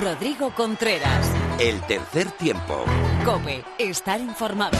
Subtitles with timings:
[0.00, 1.26] Rodrigo Contreras.
[1.58, 2.84] El tercer tiempo.
[3.24, 4.76] Cope, estar informado.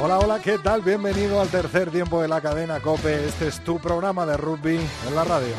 [0.00, 0.82] Hola, hola, ¿qué tal?
[0.82, 3.26] Bienvenido al tercer tiempo de la cadena Cope.
[3.26, 5.54] Este es tu programa de rugby en la radio.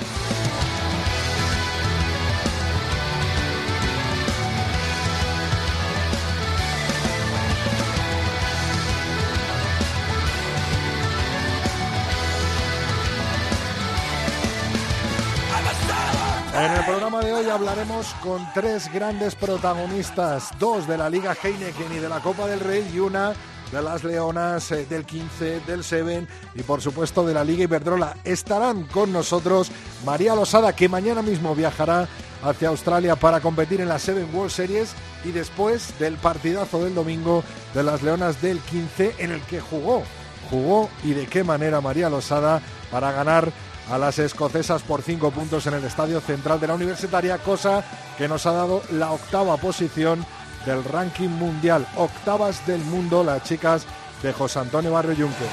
[16.64, 21.92] En el programa de hoy hablaremos con tres grandes protagonistas, dos de la Liga Heineken
[21.92, 23.34] y de la Copa del Rey y una
[23.70, 28.16] de las Leonas eh, del 15, del Seven y por supuesto de la Liga Iberdrola.
[28.24, 29.72] Estarán con nosotros
[30.06, 32.08] María Losada, que mañana mismo viajará
[32.42, 34.94] hacia Australia para competir en la Seven World Series
[35.26, 40.04] y después del partidazo del domingo de las Leonas del 15 en el que jugó,
[40.50, 43.52] jugó y de qué manera María Losada para ganar
[43.90, 47.84] a las escocesas por cinco puntos en el Estadio Central de la Universitaria, cosa
[48.18, 50.26] que nos ha dado la octava posición
[50.66, 51.86] del ranking mundial.
[51.98, 53.86] Octavas del mundo las chicas
[54.22, 55.46] de José Antonio Barrio Yunque.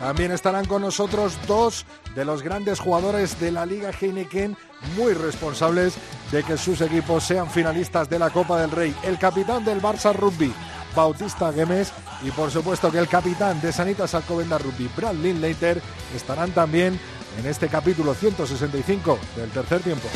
[0.00, 4.56] También estarán con nosotros dos de los grandes jugadores de la Liga Heineken,
[4.96, 5.94] muy responsables
[6.30, 8.94] de que sus equipos sean finalistas de la Copa del Rey.
[9.02, 10.54] El capitán del Barça Rugby,
[10.96, 15.80] Bautista Gemes, y por supuesto que el capitán de Sanitas Alcobenda Rugby, Brad Linklater,
[16.14, 16.98] estarán también
[17.38, 20.08] en este capítulo 165 del tercer tiempo.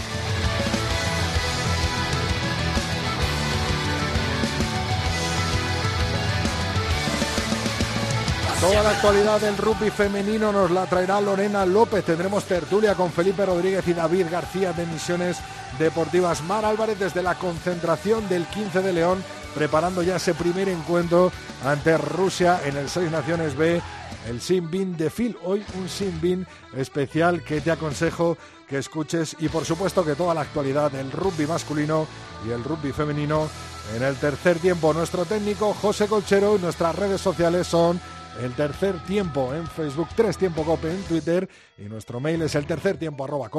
[8.60, 12.04] Toda la actualidad del rugby femenino nos la traerá Lorena López.
[12.04, 15.38] Tendremos tertulia con Felipe Rodríguez y David García de Misiones
[15.78, 16.42] Deportivas.
[16.42, 19.24] Mar Álvarez desde la concentración del 15 de León,
[19.54, 21.32] preparando ya ese primer encuentro
[21.64, 23.80] ante Rusia en el Seis Naciones B,
[24.28, 25.36] el Sin de Phil.
[25.44, 26.46] Hoy un Sin
[26.76, 28.36] especial que te aconsejo
[28.68, 32.06] que escuches y por supuesto que toda la actualidad del rugby masculino
[32.46, 33.48] y el rugby femenino
[33.96, 34.94] en el tercer tiempo.
[34.94, 38.00] Nuestro técnico José Colchero y nuestras redes sociales son
[38.40, 42.66] el tercer tiempo en Facebook, tres tiempo cope en Twitter y nuestro mail es el
[42.66, 43.50] tercer tiempo arroba.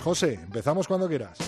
[0.00, 1.38] José, empezamos cuando quieras.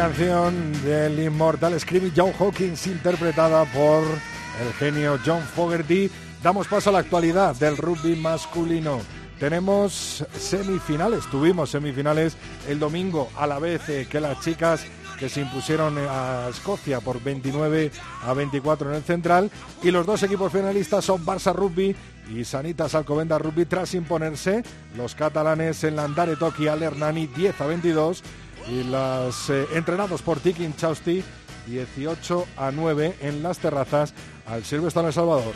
[0.00, 6.10] Canción del inmortal Screaming John Hawkins interpretada por el genio John Fogerty,
[6.42, 9.00] damos paso a la actualidad del rugby masculino.
[9.38, 14.86] Tenemos semifinales, tuvimos semifinales el domingo a la vez eh, que las chicas
[15.18, 17.90] que se impusieron a Escocia por 29
[18.22, 19.50] a 24 en el central
[19.82, 21.94] y los dos equipos finalistas son Barça Rugby
[22.34, 24.62] y Sanitas Alcobenda Rugby tras imponerse
[24.96, 28.22] los catalanes en Landare Toki al Hernani 10 a 22
[28.70, 31.22] y las eh, entrenados por Tiki Chausti
[31.66, 34.14] 18 a 9 en las terrazas
[34.46, 35.54] al Silvestre El Salvador.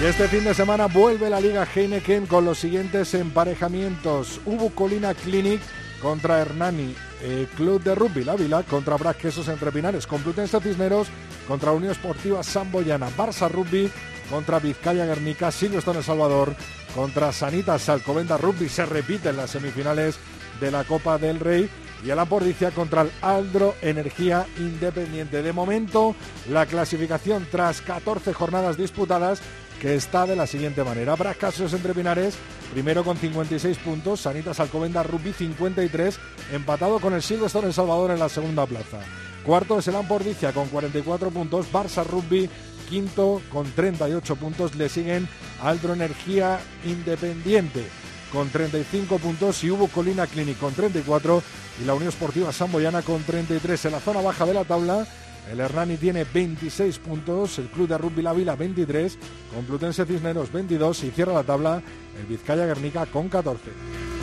[0.00, 4.40] Y este fin de semana vuelve la Liga Heineken con los siguientes emparejamientos.
[4.44, 5.60] Hubo Colina Clinic
[6.02, 11.08] contra Hernani, eh, Club de Rugby La Vila contra Quesos entre Pinares, Complutense Cisneros
[11.46, 13.90] contra Unión Esportiva Samboyana, Barça Rugby
[14.30, 16.54] contra Vizcaya Guernica, Silvestre El Salvador
[16.94, 18.68] contra Sanitas Salcovenda Rugby.
[18.68, 20.18] Se repiten las semifinales
[20.60, 21.68] de la Copa del Rey
[22.04, 25.42] y a la Pordicia contra el Aldro Energía Independiente.
[25.42, 26.14] De momento,
[26.50, 29.40] la clasificación tras 14 jornadas disputadas
[29.80, 31.16] que está de la siguiente manera.
[31.34, 32.34] Casos entre Pinares,
[32.72, 36.18] primero con 56 puntos, Sanitas Alcobenda Rugby 53,
[36.52, 39.00] empatado con el Silvestre El Salvador en la segunda plaza.
[39.44, 42.48] Cuarto es el Ampordicia con 44 puntos, Barça Rugby
[42.94, 44.76] quinto con 38 puntos.
[44.76, 45.28] Le siguen
[45.60, 47.82] Aldro Energía Independiente
[48.32, 51.42] con 35 puntos y Hubo Colina Clinic con 34
[51.82, 53.86] y la Unión Esportiva Samboyana con 33.
[53.86, 55.08] En la zona baja de la tabla,
[55.50, 59.18] el Hernani tiene 26 puntos, el Club de Rugby La Vila 23,
[59.52, 61.82] Complutense Cisneros 22 y cierra la tabla
[62.20, 64.13] el Vizcaya Guernica con 14.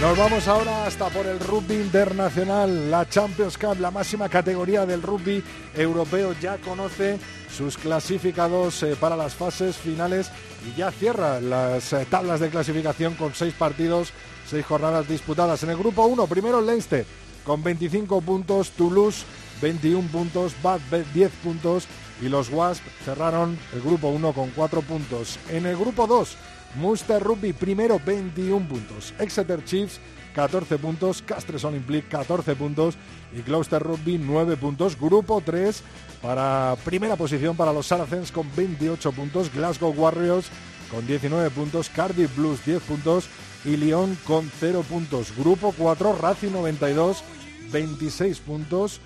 [0.00, 5.02] Nos vamos ahora hasta por el rugby internacional, la Champions Cup, la máxima categoría del
[5.02, 5.44] rugby
[5.74, 6.34] europeo.
[6.40, 7.18] Ya conoce
[7.54, 10.30] sus clasificados eh, para las fases finales
[10.66, 14.14] y ya cierra las eh, tablas de clasificación con seis partidos,
[14.48, 15.62] seis jornadas disputadas.
[15.64, 17.04] En el grupo 1, primero Leinster
[17.44, 19.26] con 25 puntos, Toulouse
[19.60, 20.80] 21 puntos, Bath
[21.12, 21.86] 10 puntos
[22.22, 25.38] y los Wasp cerraron el grupo 1 con 4 puntos.
[25.50, 26.36] En el grupo 2,
[26.76, 30.00] Munster Rugby primero 21 puntos, Exeter Chiefs
[30.34, 32.96] 14 puntos, Castres Olympic 14 puntos.
[33.36, 34.98] Y Gloucester Rugby 9 puntos.
[34.98, 35.82] Grupo 3
[36.22, 40.46] para primera posición para los Saracens con 28 puntos, Glasgow Warriors
[40.90, 43.28] con 19 puntos, Cardiff Blues 10 puntos.
[43.64, 45.36] Y Lyon con 0 puntos.
[45.36, 47.22] Grupo 4, Racing 92,
[47.70, 49.00] 26 puntos.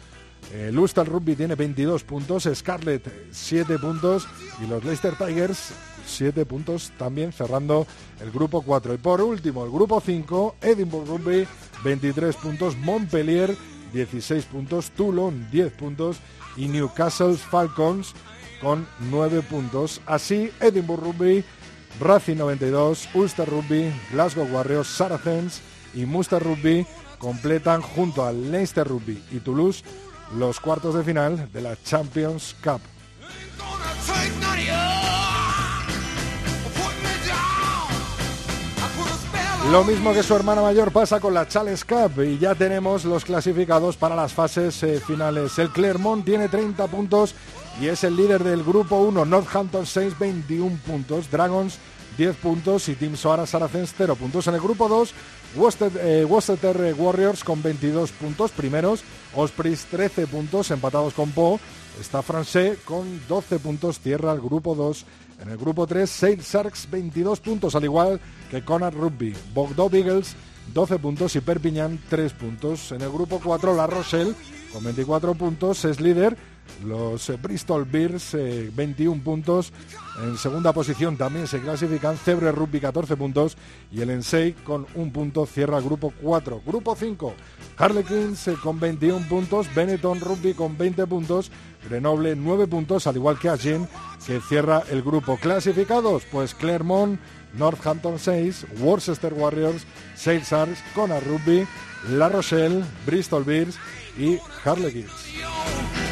[0.54, 4.28] El Ulster Rugby tiene 22 puntos, Scarlett 7 puntos.
[4.62, 5.72] Y los Leicester Tigers
[6.06, 7.86] 7 puntos también cerrando
[8.20, 8.94] el grupo 4.
[8.94, 11.46] Y por último, el grupo 5, Edinburgh Rugby
[11.84, 13.56] 23 puntos, Montpellier
[13.92, 16.18] 16 puntos, Toulon 10 puntos
[16.56, 18.14] y Newcastle Falcons
[18.60, 20.00] con 9 puntos.
[20.06, 21.44] Así, Edinburgh Rugby,
[22.00, 25.60] Racing 92, Ulster Rugby, Glasgow Warriors, Saracens
[25.94, 26.86] y Munster Rugby
[27.18, 29.82] completan junto al Leicester Rugby y Toulouse
[30.36, 32.80] los cuartos de final de la Champions Cup.
[39.70, 43.24] Lo mismo que su hermana mayor pasa con la Challenge Cup y ya tenemos los
[43.24, 45.58] clasificados para las fases eh, finales.
[45.58, 47.34] El Clermont tiene 30 puntos
[47.80, 49.24] y es el líder del grupo 1.
[49.24, 51.30] Northampton 6, 21 puntos.
[51.30, 51.78] Dragons
[52.18, 54.46] 10 puntos y Team Soara Saracens 0 puntos.
[54.46, 55.12] En el grupo 2,
[55.56, 55.92] Worcester,
[56.76, 59.02] eh, Warriors con 22 puntos primeros.
[59.34, 61.58] Ospreys 13 puntos empatados con Po.
[62.00, 65.04] Está Francés con 12 puntos, cierra el grupo 2.
[65.40, 68.20] En el grupo 3, Sail Sharks 22 puntos, al igual
[68.50, 69.34] que Conard Rugby.
[69.52, 70.36] Bogdo Beagles
[70.72, 72.92] 12 puntos y Perpignan 3 puntos.
[72.92, 74.34] En el grupo 4, La Rochelle
[74.72, 76.36] con 24 puntos es líder.
[76.84, 79.72] Los eh, Bristol Bears 21 eh, puntos.
[80.22, 83.56] En segunda posición también se clasifican Cebre Rugby 14 puntos
[83.90, 86.62] y el Ensei con un punto cierra grupo 4.
[86.64, 87.34] Grupo 5,
[87.76, 91.50] Harlequins eh, con 21 puntos, Benetton Rugby con 20 puntos,
[91.88, 93.88] Grenoble 9 puntos, al igual que Agen
[94.26, 95.36] que cierra el grupo.
[95.36, 97.20] Clasificados, pues Clermont,
[97.54, 99.84] Northampton 6, Worcester Warriors,
[100.16, 101.66] Sales Arts, Connor Rugby,
[102.10, 103.78] La Rochelle, Bristol Bears
[104.18, 106.03] y Harlequins.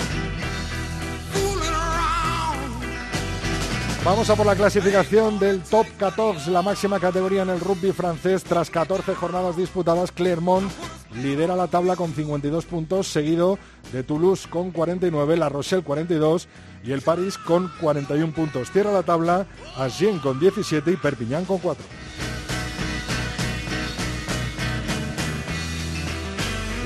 [4.05, 8.43] Vamos a por la clasificación del top 14, la máxima categoría en el rugby francés.
[8.43, 10.69] Tras 14 jornadas disputadas, Clermont
[11.15, 13.61] lidera la tabla con 52 puntos, seguido
[13.93, 16.49] de Toulouse con 49, La Rochelle 42
[16.83, 18.73] y el París con 41 puntos.
[18.73, 19.47] Cierra la tabla
[19.77, 21.85] Agen con 17 y Perpignan con 4.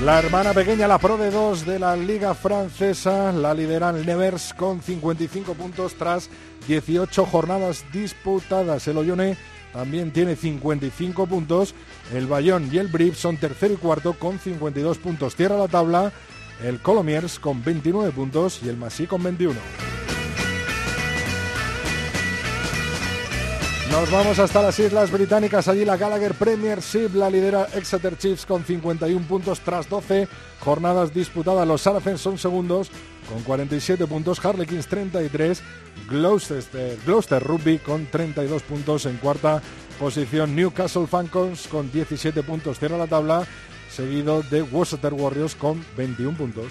[0.03, 4.79] La hermana pequeña, la Pro de 2 de la Liga Francesa, la lideran Nevers con
[4.79, 6.29] 55 puntos tras
[6.67, 8.87] 18 jornadas disputadas.
[8.87, 9.37] El Oyone
[9.73, 11.73] también tiene 55 puntos.
[12.13, 15.35] El Bayón y el Brief son tercero y cuarto con 52 puntos.
[15.35, 16.11] Cierra la tabla
[16.63, 19.55] el Colomiers con 29 puntos y el Massy con 21.
[23.91, 25.67] Nos vamos hasta las Islas Británicas.
[25.67, 30.27] Allí la Gallagher Premiership la lidera Exeter Chiefs con 51 puntos tras 12
[30.59, 31.67] jornadas disputadas.
[31.67, 32.91] Los Saracens son segundos
[33.29, 34.43] con 47 puntos.
[34.43, 35.63] Harlequins 33.
[36.09, 39.61] Gloucester, Gloucester Rugby con 32 puntos en cuarta
[39.99, 40.55] posición.
[40.55, 42.79] Newcastle Falcons con 17 puntos.
[42.79, 43.47] Cierra la tabla.
[43.89, 46.67] Seguido de Worcester Warriors con 21 puntos.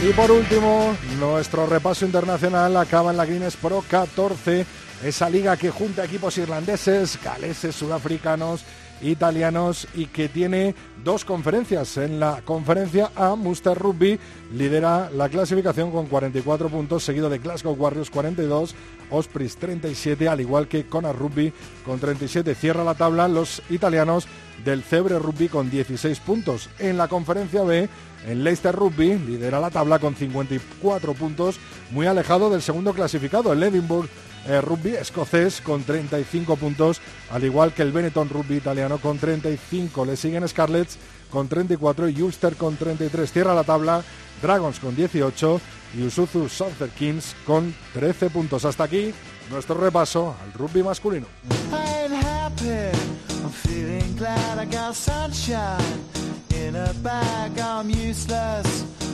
[0.00, 4.64] Y por último, nuestro repaso internacional acaba en la Guinness Pro 14,
[5.02, 8.64] esa liga que junta equipos irlandeses, galeses, sudafricanos,
[9.02, 11.96] italianos y que tiene dos conferencias.
[11.96, 14.20] En la conferencia A, Munster Rugby
[14.52, 18.76] lidera la clasificación con 44 puntos, seguido de Glasgow Warriors 42,
[19.10, 21.52] Ospreys 37, al igual que Connor Rugby
[21.84, 22.54] con 37.
[22.54, 24.28] Cierra la tabla los italianos
[24.64, 26.70] del Cebre Rugby con 16 puntos.
[26.78, 27.88] En la conferencia B,
[28.26, 31.58] en Leicester Rugby lidera la tabla con 54 puntos,
[31.90, 34.08] muy alejado del segundo clasificado, el Edinburgh
[34.46, 40.06] eh, Rugby escocés con 35 puntos, al igual que el Benetton Rugby italiano con 35.
[40.06, 40.96] Le siguen Scarlets
[41.30, 43.30] con 34 y Ulster con 33.
[43.30, 44.02] Cierra la tabla
[44.40, 45.60] Dragons con 18
[45.98, 48.64] y Usuzu Southern Kings con 13 puntos.
[48.64, 49.12] Hasta aquí
[49.50, 51.26] nuestro repaso al rugby masculino.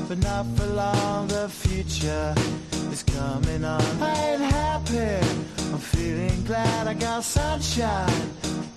[0.08, 1.28] But not for long.
[1.28, 2.34] The future
[2.92, 3.82] is coming on.
[4.00, 5.26] I ain't happy,
[5.72, 8.28] I'm feeling glad I got sunshine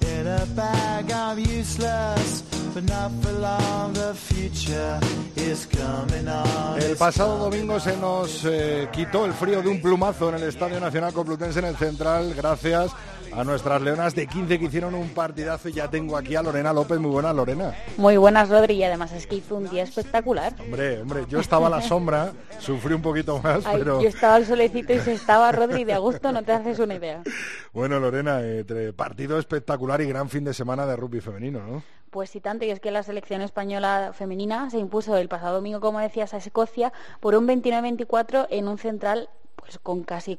[0.02, 1.12] in a bag.
[1.12, 2.42] I'm useless,
[2.74, 3.94] but not for long.
[3.94, 5.00] The future
[5.36, 6.82] is coming on.
[6.82, 10.80] El pasado domingo se nos eh, quitó el frío de un plumazo en el Estadio
[10.80, 12.92] Nacional Complutense en el Central, gracias
[13.38, 15.70] a nuestras leonas de 15 que hicieron un partidazo.
[15.70, 17.00] Y ya tengo aquí a Lorena López.
[17.00, 17.76] Muy buena, Lorena.
[17.98, 18.74] Muy buenas, Rodri.
[18.76, 20.56] Y además es que hizo un día espectacular.
[20.60, 24.02] Hombre, hombre, yo estaba a la sombra, sufrí un poquito más, Ay, pero...
[24.02, 27.22] Yo estaba al solecito y se estaba Rodri de agosto, no te haces una idea.
[27.74, 31.84] Bueno, Lorena, entre partido espectacular y gran fin de semana de rugby femenino, ¿no?
[32.10, 35.80] Pues sí, tanto, y es que la selección española femenina se impuso el pasado domingo,
[35.80, 40.38] como decías, a Escocia por un 29-24 en un central pues con casi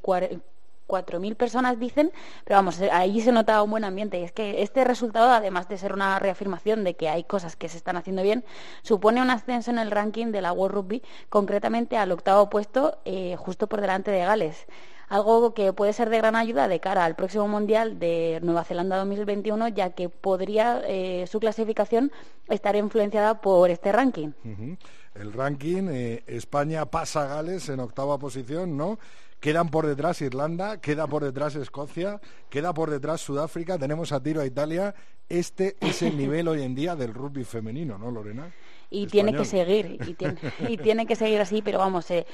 [0.88, 2.10] 4.000 personas dicen,
[2.44, 4.18] pero vamos, ahí se notaba un buen ambiente.
[4.18, 7.68] Y es que este resultado, además de ser una reafirmación de que hay cosas que
[7.68, 8.44] se están haciendo bien,
[8.82, 13.36] supone un ascenso en el ranking de la World Rugby, concretamente al octavo puesto, eh,
[13.36, 14.66] justo por delante de Gales
[15.08, 18.98] algo que puede ser de gran ayuda de cara al próximo Mundial de Nueva Zelanda
[18.98, 22.12] 2021, ya que podría eh, su clasificación
[22.48, 24.32] estar influenciada por este ranking.
[25.14, 28.98] El ranking, eh, España pasa a Gales en octava posición, ¿no?
[29.40, 34.40] Quedan por detrás Irlanda, queda por detrás Escocia, queda por detrás Sudáfrica, tenemos a tiro
[34.40, 34.94] a Italia.
[35.28, 38.52] Este es el nivel hoy en día del rugby femenino, ¿no, Lorena?
[38.90, 42.26] Y tiene que seguir, y tiene, y tiene que seguir así, pero vamos, eh,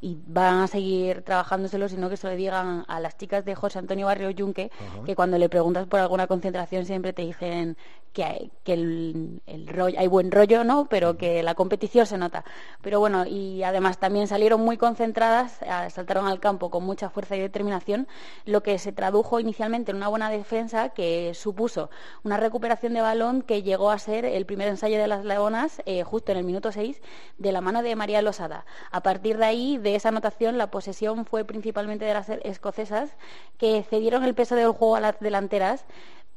[0.00, 3.78] y van a seguir trabajándoselo, sino que se lo digan a las chicas de José
[3.78, 4.70] Antonio Barrio Yunque,
[5.04, 7.76] que cuando le preguntas por alguna concentración siempre te dicen
[8.12, 10.86] que el, rollo, hay buen rollo, ¿no?
[10.86, 12.44] Pero que la competición se nota.
[12.82, 15.60] Pero bueno, y además también salieron muy concentradas,
[15.90, 18.08] saltaron al campo con mucha fuerza y determinación,
[18.44, 21.90] lo que se tradujo inicialmente en una buena defensa que supuso
[22.24, 26.02] una recuperación de balón que llegó a ser el primer ensayo de las Leonas eh,
[26.02, 27.00] justo en el minuto 6
[27.38, 28.64] de la mano de María Losada.
[28.90, 33.16] A partir de ahí, de esa anotación, la posesión fue principalmente de las escocesas,
[33.58, 35.84] que cedieron el peso del juego a las delanteras,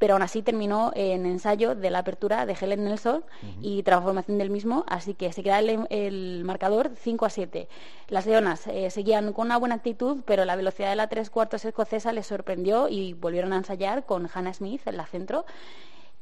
[0.01, 3.23] pero aún así terminó en ensayo de la apertura de Helen Nelson
[3.61, 7.69] y transformación del mismo, así que se queda el, marcador 5 a 7.
[8.07, 11.65] Las leonas eh, seguían con una buena actitud, pero la velocidad de la tres cuartos
[11.65, 15.45] escocesa les sorprendió y volvieron a ensayar con Hannah Smith en la centro.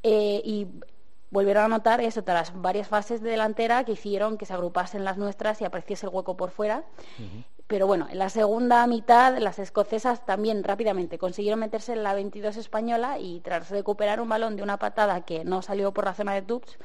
[0.03, 0.67] Eh, y
[1.31, 5.17] volvieron a notar eso tras varias fases de delantera que hicieron que se agrupasen las
[5.17, 6.83] nuestras y apareciese el hueco por fuera.
[7.69, 12.57] Pero bueno, en la segunda mitad las escocesas también rápidamente consiguieron meterse en la 22
[12.57, 16.33] española y tras recuperar un balón de una patada que no salió por la zona
[16.33, 16.79] de tubs,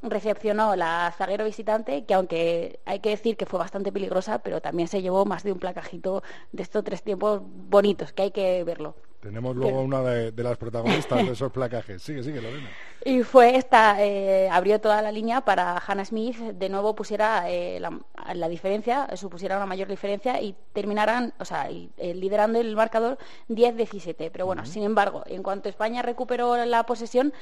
[0.00, 4.86] recepcionó la zaguero visitante, que aunque hay que decir que fue bastante peligrosa, pero también
[4.86, 8.94] se llevó más de un placajito de estos tres tiempos bonitos, que hay que verlo.
[9.28, 12.02] Tenemos luego una de, las protagonistas de esos placajes.
[12.02, 12.66] Sigue, sigue, Lorena.
[13.04, 17.78] Y fue esta, eh, abrió toda la línea para Hannah Smith, de nuevo pusiera eh,
[17.78, 23.18] la, diferencia, supusiera una mayor diferencia y terminaran, o sea, eh, liderando el marcador
[23.50, 24.30] 10-17.
[24.32, 27.34] Pero bueno, sin embargo, en cuanto España recuperó la posesión,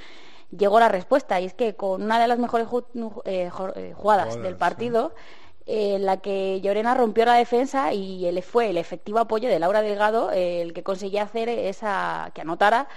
[0.50, 5.12] llegó la respuesta y es que con una de las mejores jugadas, del partido
[5.66, 9.82] en la que Llorena rompió la defensa y él fue el efectivo apoyo de Laura
[9.82, 12.88] Delgado el que conseguía hacer esa que anotara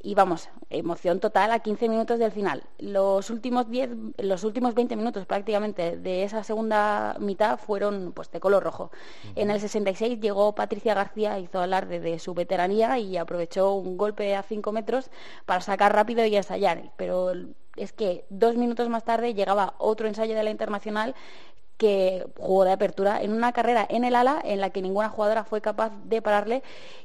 [0.00, 2.62] y vamos, emoción total a 15 minutos del final.
[2.78, 8.40] Los últimos 10, los últimos 20 minutos prácticamente de esa segunda mitad fueron pues de
[8.40, 8.92] color rojo.
[9.34, 14.36] En el 66 llegó Patricia García, hizo alarde de su veteranía y aprovechó un golpe
[14.36, 15.10] a 5 metros
[15.46, 17.32] para sacar rápido y ensayar, pero
[17.76, 21.14] es que dos minutos más tarde llegaba otro ensayo de la Internacional
[21.78, 25.44] que jugó de apertura en una carrera en el ala en la que ninguna jugadora
[25.44, 26.62] fue capaz de pararle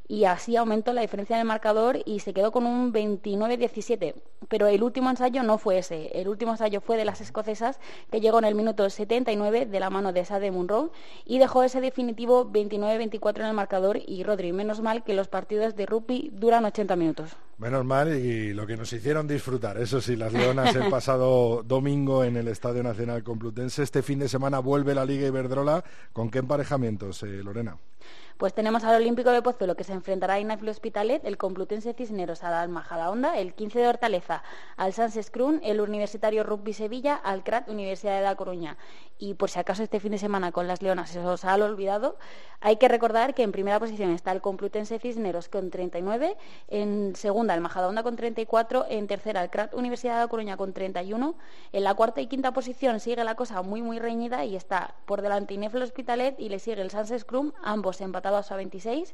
[0.08, 4.16] y así aumentó la diferencia en el marcador y se quedó con un 29-17.
[4.50, 7.80] Pero el último ensayo no fue ese, el último ensayo fue de las escocesas
[8.12, 10.92] que llegó en el minuto 79 de la mano de Sade Munro
[11.24, 15.76] y dejó ese definitivo 29-24 en el marcador y Rodri, menos mal que los partidos
[15.76, 17.38] de rugby duran 80 minutos.
[17.58, 22.24] Menos mal y lo que nos hicieron disfrutar, eso sí, las Leonas el pasado domingo
[22.24, 25.84] en el Estadio Nacional Complutense, este fin de semana vuelve la Liga Iberdrola,
[26.14, 27.78] ¿con qué emparejamientos, eh, Lorena?
[28.44, 32.44] Pues tenemos al Olímpico de Pozuelo que se enfrentará a Inafil Hospitalet, el Complutense Cisneros
[32.44, 34.44] a Majada Honda, el 15 de Hortaleza
[34.76, 38.76] al Sans Scrun, el Universitario Rugby Sevilla al CRAT Universidad de La Coruña.
[39.18, 42.18] Y por si acaso este fin de semana con las Leonas se os ha olvidado,
[42.60, 46.36] hay que recordar que en primera posición está el Complutense Cisneros con 39,
[46.68, 50.74] en segunda el Majadahonda con 34, en tercera el CRAT Universidad de La Coruña con
[50.74, 51.36] 31,
[51.72, 55.22] en la cuarta y quinta posición sigue la cosa muy muy reñida y está por
[55.22, 59.14] delante Inefel Hospitalet y le sigue el Sans Scrum, ambos empatados a 26.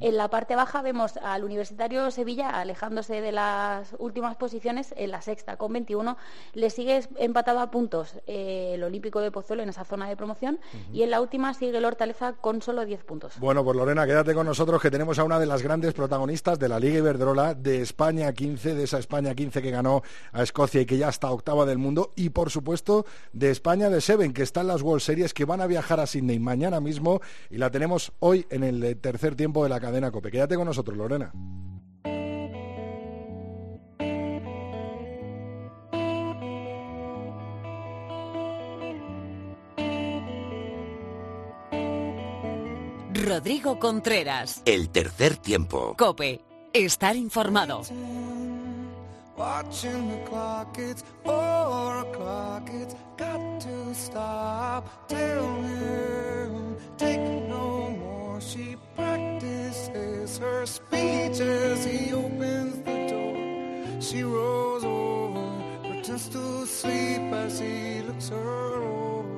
[0.00, 5.22] En la parte baja vemos al Universitario Sevilla alejándose de las últimas posiciones en la
[5.22, 6.16] sexta con 21.
[6.54, 10.58] Le sigue empatado a puntos eh, el Olímpico de Pozuelo en esa zona de promoción
[10.92, 13.38] y en la última sigue el Hortaleza con solo 10 puntos.
[13.38, 16.68] Bueno, pues Lorena, quédate con nosotros que tenemos a una de las grandes protagonistas de
[16.68, 20.02] la Liga Iberdrola de España 15, de esa España 15 que ganó
[20.32, 24.00] a Escocia y que ya está octava del mundo y por supuesto de España de
[24.00, 27.20] Seven que está en las World Series que van a viajar a Sydney mañana mismo
[27.50, 30.30] y la tenemos hoy en el eh, tercer tiempo de la cadena COPE.
[30.30, 31.32] Quédate con nosotros, Lorena.
[43.30, 44.60] Rodrigo Contreras.
[44.64, 45.94] El tercer tiempo.
[45.96, 46.40] Cope.
[46.72, 47.82] Estar informado.
[49.36, 55.08] Watching the clock, it's four o'clock, it's got to stop.
[55.08, 57.69] Tell him, take no more.
[58.50, 64.00] She practices her speech as he opens the door.
[64.00, 69.29] She rolls over, pretends to sleep as he looks her over.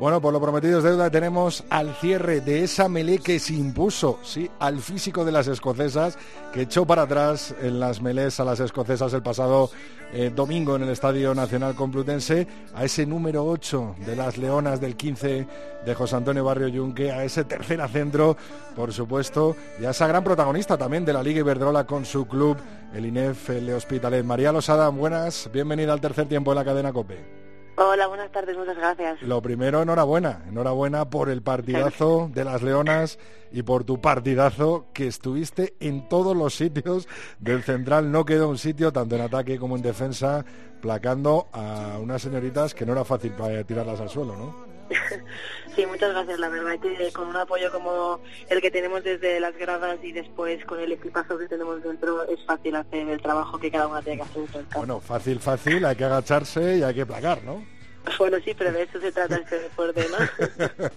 [0.00, 4.18] Bueno, por lo prometido es deuda, tenemos al cierre de esa melee que se impuso,
[4.22, 6.16] sí, al físico de las escocesas,
[6.54, 9.68] que echó para atrás en las melees a las escocesas el pasado
[10.14, 14.96] eh, domingo en el Estadio Nacional Complutense, a ese número 8 de las Leonas del
[14.96, 15.46] 15
[15.84, 18.38] de José Antonio Barrio Yunque, a ese tercer centro,
[18.74, 22.56] por supuesto, y a esa gran protagonista también de la Liga Iberdrola con su club,
[22.94, 24.24] el INEF Le Hospitalet.
[24.24, 27.39] María Losada, buenas, bienvenida al tercer tiempo de la cadena COPE.
[27.82, 29.22] Hola, buenas tardes, muchas gracias.
[29.22, 30.42] Lo primero, enhorabuena.
[30.46, 33.18] Enhorabuena por el partidazo de las Leonas
[33.50, 37.08] y por tu partidazo que estuviste en todos los sitios
[37.38, 38.12] del central.
[38.12, 40.44] No quedó un sitio, tanto en ataque como en defensa,
[40.82, 44.69] placando a unas señoritas que no era fácil para tirarlas al suelo, ¿no?
[45.76, 46.38] Sí, muchas gracias.
[46.40, 50.64] La verdad que con un apoyo como el que tenemos desde las gradas y después
[50.64, 54.18] con el equipazo que tenemos dentro es fácil hacer el trabajo que cada una tiene
[54.18, 54.44] que hacer.
[54.50, 54.78] campo.
[54.78, 57.64] Bueno, fácil, fácil, hay que agacharse y hay que placar, ¿no?
[58.18, 60.88] Bueno, sí, pero de eso se trata este deporte, ¿no?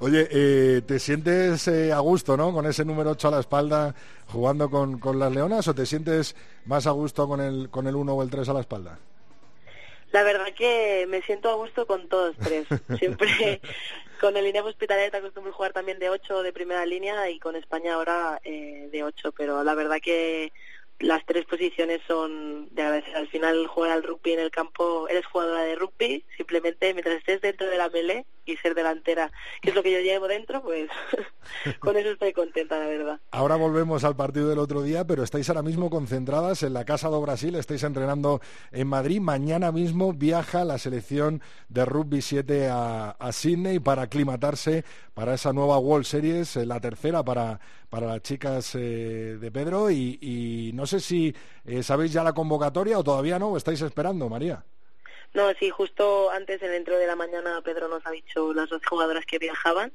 [0.06, 2.52] Oye, eh, ¿te sientes eh, a gusto, ¿no?
[2.52, 3.94] Con ese número 8 a la espalda
[4.26, 7.94] jugando con, con las leonas o te sientes más a gusto con el, con el
[7.94, 8.98] 1 o el 3 a la espalda?
[10.16, 12.66] La verdad que me siento a gusto con todos tres.
[12.98, 13.60] Siempre
[14.18, 17.92] con el INEF Hospitalet acostumbro jugar también de 8 de primera línea y con España
[17.92, 20.54] ahora eh, de 8, pero la verdad que
[21.00, 23.14] las tres posiciones son de agradecer.
[23.14, 27.42] Al final jugar al rugby en el campo, eres jugadora de rugby, simplemente mientras estés
[27.42, 29.30] dentro de la melee y ser delantera,
[29.60, 30.88] que es lo que yo llevo dentro, pues
[31.80, 33.20] con eso estoy contenta, la verdad.
[33.30, 37.08] Ahora volvemos al partido del otro día, pero estáis ahora mismo concentradas en la Casa
[37.08, 38.40] do Brasil, estáis entrenando
[38.72, 39.20] en Madrid.
[39.20, 44.84] Mañana mismo viaja la selección de rugby 7 a, a Sydney para aclimatarse
[45.16, 49.90] para esa nueva World Series, eh, la tercera para, para las chicas eh, de Pedro.
[49.90, 54.28] Y, no sé si eh, sabéis ya la convocatoria o todavía no, o estáis esperando,
[54.28, 54.62] María.
[55.34, 58.80] No, sí, justo antes, en dentro de la mañana, Pedro nos ha dicho las dos
[58.88, 59.92] jugadoras que viajaban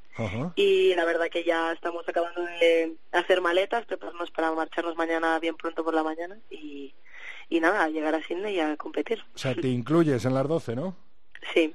[0.56, 5.56] y la verdad que ya estamos acabando de hacer maletas, prepararnos para marcharnos mañana bien
[5.58, 6.94] pronto por la mañana y,
[7.50, 9.24] y nada, a llegar a Sydney y a competir.
[9.34, 10.96] O sea, te incluyes en las 12, ¿no?
[11.56, 11.74] Sí,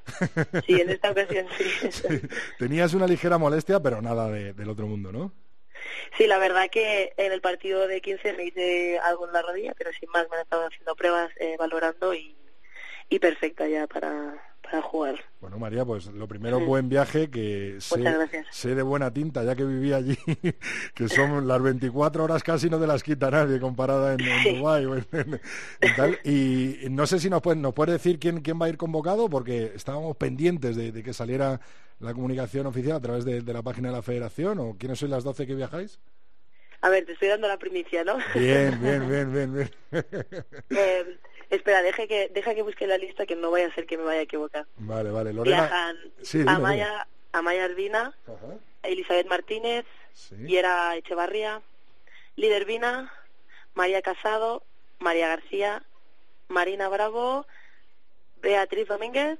[0.64, 1.46] sí, en esta ocasión
[1.90, 2.20] sí.
[2.56, 5.32] Tenías una ligera molestia, pero nada de- del otro mundo, ¿no?
[6.16, 9.74] Sí, la verdad que en el partido de 15 me hice algo en la rodilla,
[9.76, 12.35] pero sin más me han estado haciendo pruebas, eh, valorando y,
[13.08, 15.16] y perfecta ya para, para jugar.
[15.40, 17.76] Bueno, María, pues lo primero, buen viaje, que
[18.50, 20.18] sé, de buena tinta, ya que viví allí,
[20.94, 24.56] que son las 24 horas casi no te las quita nadie comparada en, en Sí.
[24.56, 24.86] Dubái
[26.24, 29.28] y no sé si nos puede, nos puede decir quién, quién va a ir convocado,
[29.28, 31.60] porque estábamos pendientes de, de que saliera
[32.00, 35.10] la comunicación oficial a través de, de la página de la federación, o quiénes sois
[35.10, 35.98] las 12 que viajáis.
[36.82, 38.18] A ver, te estoy dando la primicia, ¿no?
[38.34, 39.70] Bien, bien, bien, bien, bien.
[40.70, 41.18] Eh,
[41.50, 44.04] espera, deje que, deja que busque la lista que no vaya a ser que me
[44.04, 44.66] vaya a equivocar.
[44.76, 45.32] Vale, vale.
[45.32, 45.62] Lorena.
[45.62, 48.38] Viajan Sí, dime, Amaya, Amaya Arbina, dime.
[48.38, 50.36] Ajá, Elizabeth Martínez, sí.
[50.46, 51.62] Yera Echevarría,
[52.36, 53.12] Líder Vina,
[53.74, 54.62] María Casado,
[54.98, 55.82] María García,
[56.48, 57.46] Marina Bravo,
[58.40, 59.38] Beatriz Domínguez,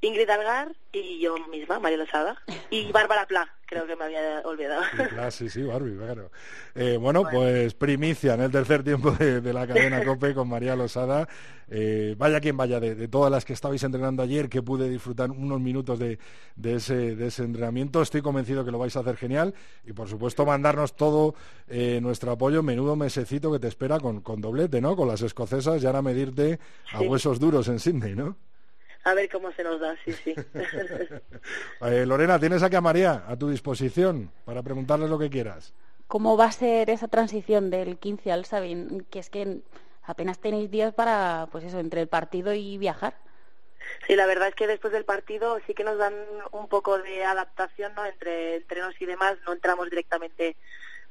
[0.00, 2.42] Ingrid Algar y yo misma, María Lozada.
[2.70, 4.82] Y Bárbara Pla, creo que me había olvidado.
[4.90, 6.30] Sí, claro, sí, sí, Barbie, claro.
[6.74, 10.74] Eh, bueno, pues primicia en el tercer tiempo de, de la cadena COPE con María
[10.74, 11.28] Losada.
[11.68, 15.30] Eh, vaya quien vaya, de, de todas las que estabais entrenando ayer, que pude disfrutar
[15.30, 16.18] unos minutos de,
[16.56, 18.02] de ese, de ese entrenamiento.
[18.02, 19.54] Estoy convencido que lo vais a hacer genial
[19.86, 21.36] y, por supuesto, mandarnos todo
[21.68, 22.64] eh, nuestro apoyo.
[22.64, 24.96] Menudo mesecito que te espera con, con doblete, ¿no?
[24.96, 26.58] Con las escocesas y ahora medirte
[26.92, 28.36] a huesos duros en Sydney, ¿no?
[29.04, 30.34] A ver cómo se nos da, sí, sí.
[31.82, 35.72] Eh, Lorena, tienes aquí a María a tu disposición para preguntarles lo que quieras.
[36.06, 39.06] ¿Cómo va a ser esa transición del 15 al Sabin?
[39.10, 39.60] Que es que
[40.02, 43.14] apenas tenéis días para, pues eso, entre el partido y viajar.
[44.06, 46.14] Sí, la verdad es que después del partido sí que nos dan
[46.52, 48.04] un poco de adaptación, ¿no?
[48.04, 50.56] Entre entrenos y demás, no entramos directamente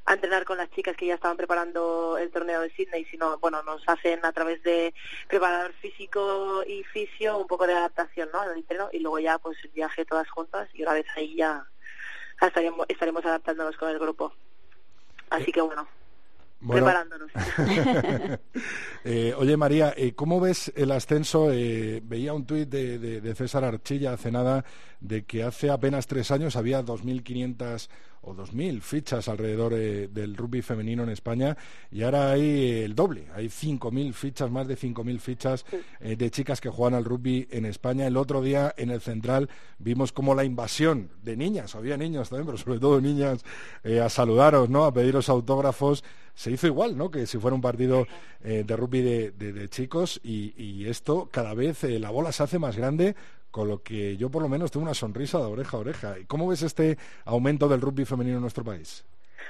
[0.10, 3.62] a entrenar con las chicas que ya estaban preparando el torneo de Sydney, sino, bueno,
[3.62, 4.92] nos hacen a través de
[5.28, 8.42] preparador físico y fisio un poco de adaptación, ¿no?
[8.92, 11.64] y luego ya, pues, el viaje todas juntas y una vez ahí ya
[12.42, 14.34] estaremos, estaremos adaptándonos con el grupo.
[15.30, 15.88] Así que, bueno,
[16.68, 17.32] preparándonos.
[19.06, 21.52] Eh, oye, María, eh, ¿cómo ves el ascenso?
[21.54, 24.66] Eh, veía un tuit de, de, César Archilla hace nada
[25.00, 27.90] de que hace apenas tres años había 2.500
[28.22, 31.58] o 2.000 fichas alrededor eh, del rugby femenino en España
[31.92, 35.66] y ahora hay el doble, hay 5.000 fichas, más de 5.000 fichas
[36.00, 38.08] eh, de chicas que juegan al rugby en España.
[38.08, 42.46] El otro día en el Central vimos como la invasión de niñas, había niños también,
[42.46, 43.44] pero sobre todo niñas,
[43.84, 44.86] eh, a saludaros, ¿no?
[44.86, 46.04] a pediros autógrafos
[46.34, 47.12] se hizo igual, ¿no?
[47.12, 48.08] Que si fuera un partido
[48.42, 53.14] de rugby de, chicos y, esto cada vez la bola se hace más grande
[53.52, 56.16] con lo que yo por lo menos tengo una sonrisa de oreja a oreja.
[56.28, 59.06] ¿Cómo ves este aumento del rugby femenino en nuestro país?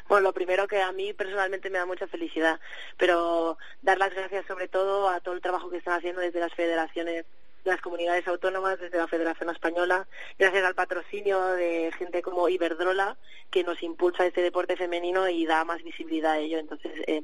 [0.08, 2.60] Bueno, lo primero que a mí personalmente me da mucha felicidad,
[2.98, 6.54] pero dar las gracias sobre todo a todo el trabajo que están haciendo desde las
[6.54, 7.26] federaciones
[7.64, 10.08] de las comunidades autónomas, desde la Federación Española,
[10.38, 13.18] gracias al patrocinio de gente como Iberdrola,
[13.52, 16.58] que nos impulsa este deporte femenino y da más visibilidad a ello.
[16.58, 17.24] Entonces, eh,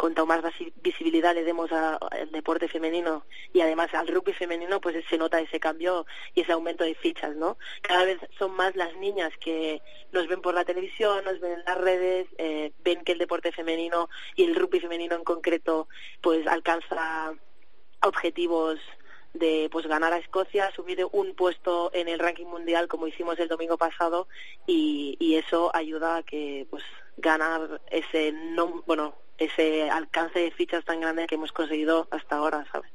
[0.00, 0.42] cuanto más
[0.82, 5.60] visibilidad le demos al deporte femenino y además al rugby femenino, pues se nota ese
[5.60, 7.58] cambio y ese aumento de fichas, ¿no?
[7.82, 9.82] Cada vez son más las niñas que
[10.12, 13.52] nos ven por la televisión, nos ven en las redes, eh, ven que el deporte
[13.52, 15.86] femenino y el rugby femenino en concreto,
[16.22, 17.34] pues alcanza
[18.02, 18.78] objetivos
[19.34, 23.48] de pues ganar a Escocia, subir un puesto en el ranking mundial como hicimos el
[23.48, 24.28] domingo pasado
[24.66, 26.82] y, y eso ayuda a que pues
[27.18, 32.64] ganar ese no bueno ese alcance de fichas tan grande que hemos conseguido hasta ahora,
[32.70, 32.90] ¿sabes?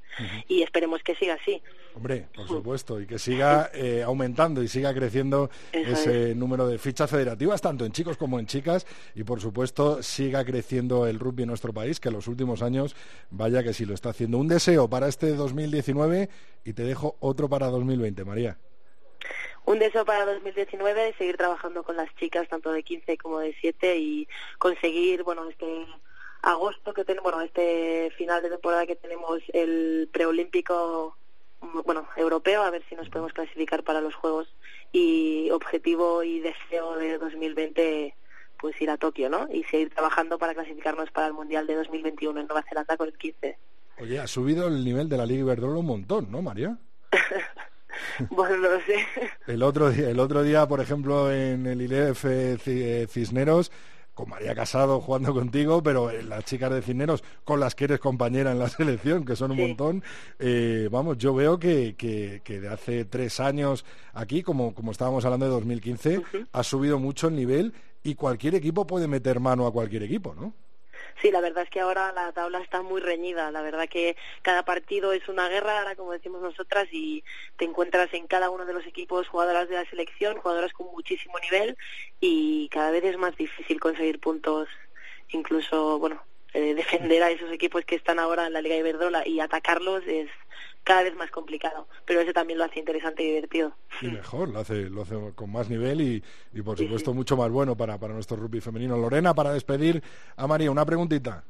[0.48, 1.62] Y esperemos que siga así.
[1.96, 7.10] Hombre, por supuesto, y que siga eh, aumentando y siga creciendo ese número de fichas
[7.10, 11.50] federativas, tanto en chicos como en chicas, y por supuesto siga creciendo el rugby en
[11.50, 12.96] nuestro país, que en los últimos años,
[13.32, 14.38] vaya que sí lo está haciendo.
[14.38, 16.30] Un deseo para este 2019
[16.64, 18.58] y te dejo otro para 2020, María
[19.66, 23.56] un deseo para 2019 es seguir trabajando con las chicas tanto de 15 como de
[23.60, 24.28] 7 y
[24.60, 25.88] conseguir bueno este
[26.46, 31.18] agosto que tenemos, bueno, este final de temporada que tenemos el preolímpico,
[31.84, 34.48] bueno, europeo, a ver si nos podemos clasificar para los Juegos
[34.92, 38.16] y objetivo y deseo de 2020
[38.60, 39.48] pues ir a Tokio, ¿no?
[39.52, 43.18] Y seguir trabajando para clasificarnos para el Mundial de 2021 en Nueva Zelanda con el
[43.18, 43.58] 15.
[44.00, 46.78] Oye, ha subido el nivel de la Liga Iberdrola un montón, ¿no, María?
[48.30, 49.06] bueno, no lo sé.
[49.48, 53.72] El otro día, el otro día, por ejemplo, en el ILEF eh, Cisneros
[54.16, 58.00] con María Casado jugando contigo, pero eh, las chicas de Cisneros con las que eres
[58.00, 60.04] compañera en la selección, que son un montón,
[60.40, 65.46] eh, vamos, yo veo que, que, de hace tres años aquí, como, como estábamos hablando
[65.46, 67.74] de 2015, ha subido mucho el nivel
[68.04, 70.54] y cualquier equipo puede meter mano a cualquier equipo, ¿no?
[71.22, 73.50] Sí, la verdad es que ahora la tabla está muy reñida.
[73.52, 77.24] La verdad que cada partido es una guerra, ahora como decimos nosotras, y
[77.58, 81.40] te encuentras en cada uno de los equipos jugadoras de la selección, jugadoras con muchísimo
[81.40, 81.78] nivel,
[82.20, 84.68] y cada vez es más difícil conseguir puntos,
[85.30, 86.22] incluso, bueno,
[86.54, 90.30] eh, defender a esos equipos que están ahora en la Liga Iberdrola y atacarlos es
[90.86, 93.74] cada vez más complicado, pero eso también lo hace interesante y divertido.
[94.02, 97.50] Y mejor, lo hace, lo hace con más nivel y, y por supuesto mucho más
[97.50, 98.96] bueno para, para nuestro rugby femenino.
[98.96, 100.02] Lorena, para despedir
[100.38, 101.44] a María, una preguntita.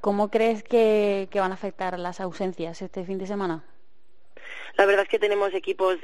[0.00, 3.62] ¿Cómo crees que van a afectar las ausencias este fin de semana?
[4.76, 5.98] La verdad es que tenemos equipos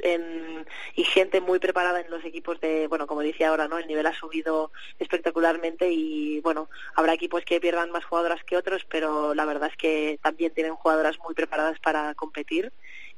[0.94, 3.78] y gente muy preparada en los equipos de, bueno, como decía ahora, ¿no?
[3.78, 8.84] El nivel ha subido espectacularmente y, bueno, habrá equipos que pierdan más jugadoras que otros,
[8.88, 12.72] pero la verdad es que también tienen jugadoras muy preparadas para competir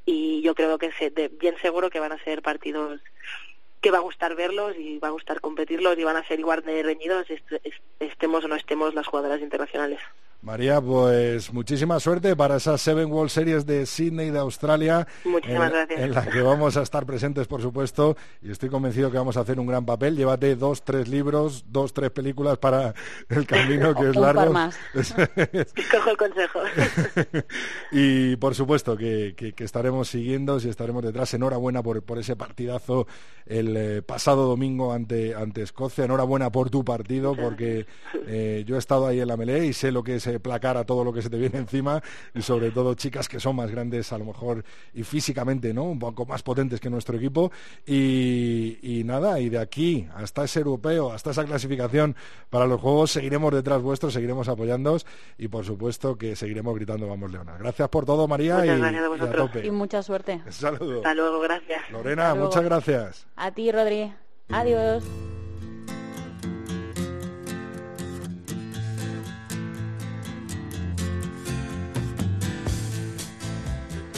[0.05, 0.91] y yo creo que
[1.41, 3.01] bien seguro que van a ser partidos
[3.81, 6.63] que va a gustar verlos y va a gustar competirlos y van a ser igual
[6.63, 7.27] de reñidos
[8.01, 10.01] estemos o no estemos las jugadoras internacionales.
[10.41, 15.05] María, pues muchísima suerte para esas Seven World Series de Sydney de Australia.
[15.25, 16.01] Muchísimas gracias.
[16.01, 19.41] En la que vamos a estar presentes, por supuesto, y estoy convencido que vamos a
[19.41, 20.17] hacer un gran papel.
[20.17, 22.95] Llévate dos, tres libros, dos, tres películas para
[23.29, 24.53] el camino que es largo.
[24.53, 24.79] más.
[24.95, 26.61] Cojo el consejo.
[27.91, 31.35] y por supuesto que, estaremos siguiendo y estaremos detrás.
[31.35, 33.09] Enhorabuena por, por ese partidazo
[33.45, 36.05] el eh, pasado domingo ante, ante Escocia.
[36.05, 37.87] Enhorabuena por tu partido, porque
[38.29, 40.77] eh, yo he estado ahí en la melee y sé lo que es eh, placar
[40.77, 42.03] a todo lo que se te viene encima
[42.35, 44.65] y sobre todo chicas que son más grandes a lo mejor
[44.95, 45.85] y físicamente, ¿no?
[45.85, 47.51] Un poco más potentes que nuestro equipo
[47.87, 52.15] y, nada, y de aquí hasta ese europeo, hasta esa clasificación
[52.51, 57.33] para los Juegos, seguiremos detrás vuestros, seguiremos apoyándoos y por supuesto que seguiremos gritando Vamos
[57.33, 57.57] Leona.
[57.59, 58.65] Gracias por todo, María.
[58.65, 60.43] y, y, mucha suerte.
[60.51, 60.99] saludo.
[60.99, 61.91] Hasta luego, gracias.
[61.91, 63.27] Lorena, muchas gracias.
[63.37, 64.13] A ti, Rodri.
[64.51, 65.48] Adiós.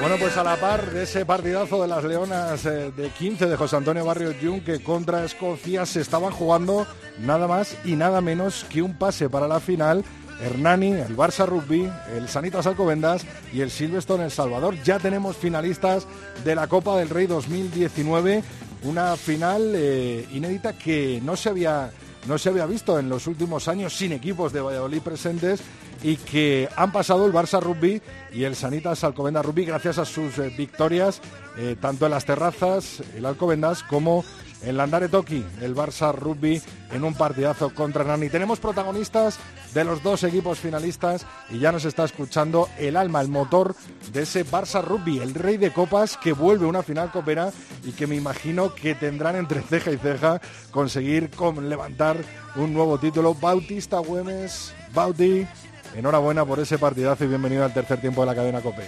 [0.00, 3.56] Bueno, pues a la par de ese partidazo de las Leonas eh, de 15 de
[3.56, 6.86] José Antonio Barrio Junque contra Escocia, se estaban jugando
[7.20, 10.04] nada más y nada menos que un pase para la final
[10.40, 14.76] Hernani, el Barça Rugby, el Sanitas Alcobendas y el Silverstone El Salvador.
[14.82, 16.06] Ya tenemos finalistas
[16.44, 18.42] de la Copa del Rey 2019,
[18.82, 21.90] una final eh, inédita que no se había
[22.26, 25.60] no se había visto en los últimos años sin equipos de Valladolid presentes
[26.06, 28.00] y que han pasado el Barça Rugby
[28.32, 31.20] y el Sanitas Alcobendas Rugby gracias a sus eh, victorias
[31.58, 34.24] eh, tanto en las terrazas, el Alcobendas, como
[34.62, 38.28] en Landare Toki, el Barça Rugby en un partidazo contra Nani.
[38.28, 39.40] Tenemos protagonistas
[39.74, 43.74] de los dos equipos finalistas y ya nos está escuchando el alma, el motor
[44.12, 47.52] de ese Barça Rugby, el rey de copas que vuelve una final copera
[47.84, 50.40] y que me imagino que tendrán entre ceja y ceja
[50.70, 51.30] conseguir
[51.62, 52.16] levantar
[52.54, 53.34] un nuevo título.
[53.34, 55.46] Bautista Güemes, Bauti,
[55.94, 58.84] enhorabuena por ese partidazo y bienvenido al tercer tiempo de la cadena Cope.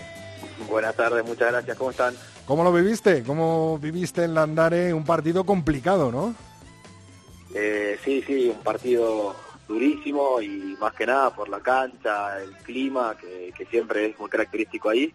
[0.68, 2.14] Buenas tardes, muchas gracias, ¿cómo están?
[2.46, 3.22] ¿Cómo lo viviste?
[3.22, 6.34] ¿Cómo viviste en Landare un partido complicado, no?
[7.54, 9.34] Eh, sí, sí, un partido
[9.66, 14.90] durísimo y más que nada por la cancha, el clima, que, siempre es muy característico
[14.90, 15.12] ahí.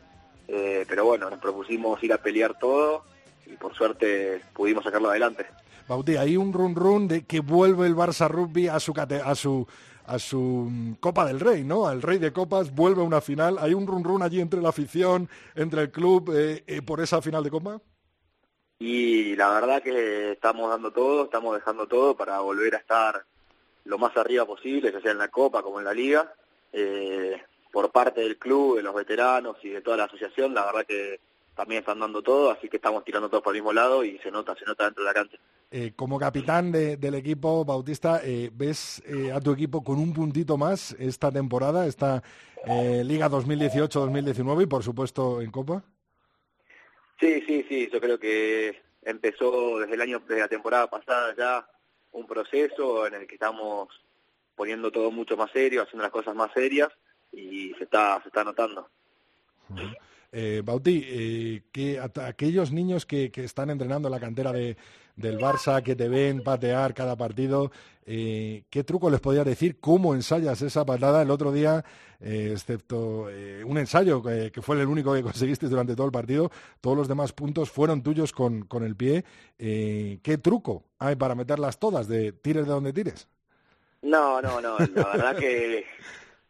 [0.47, 3.03] Eh, pero bueno, nos propusimos ir a pelear todo
[3.45, 5.45] y por suerte pudimos sacarlo adelante.
[5.87, 9.67] Bauti, hay un run run de que vuelve el Barça Rugby a su, a su
[10.05, 11.87] a su mm, Copa del Rey, ¿no?
[11.87, 13.57] Al Rey de Copas, vuelve a una final.
[13.59, 17.21] ¿Hay un run run allí entre la afición, entre el club, eh, eh, por esa
[17.21, 17.81] final de Copa?
[18.79, 23.23] Y la verdad que estamos dando todo, estamos dejando todo para volver a estar
[23.85, 26.33] lo más arriba posible, ya sea en la Copa como en la Liga.
[26.71, 30.85] Eh, por parte del club, de los veteranos y de toda la asociación, la verdad
[30.85, 31.19] que
[31.55, 34.31] también están dando todo, así que estamos tirando todos por el mismo lado y se
[34.31, 35.37] nota, se nota dentro de la cancha.
[35.75, 40.55] Eh, como capitán del equipo, Bautista, eh, ¿ves eh, a tu equipo con un puntito
[40.55, 42.21] más esta temporada, esta
[43.03, 45.83] Liga 2018-2019 y por supuesto en Copa?
[47.19, 51.67] Sí, sí, sí, yo creo que empezó desde el año, de la temporada pasada ya
[52.11, 53.89] un proceso en el que estamos
[54.55, 56.89] poniendo todo mucho más serio, haciendo las cosas más serias
[57.31, 58.87] y se está, se está notando.
[60.63, 64.77] Bauti, que aquellos niños que, están entrenando en la cantera de,
[65.15, 67.71] del Barça, que te ven patear cada partido,
[68.05, 69.79] eh, ¿qué truco les podías decir?
[69.79, 71.21] ¿Cómo ensayas esa patada?
[71.21, 71.83] El otro día,
[72.19, 73.27] eh, excepto
[73.65, 77.33] un ensayo que fue el único que conseguiste durante todo el partido, todos los demás
[77.33, 79.23] puntos fueron tuyos con, con el pie.
[79.57, 82.07] ¿Qué truco hay para meterlas todas?
[82.07, 83.27] ¿De tires de donde tires?
[84.03, 84.77] No, no, no.
[84.79, 85.85] La verdad que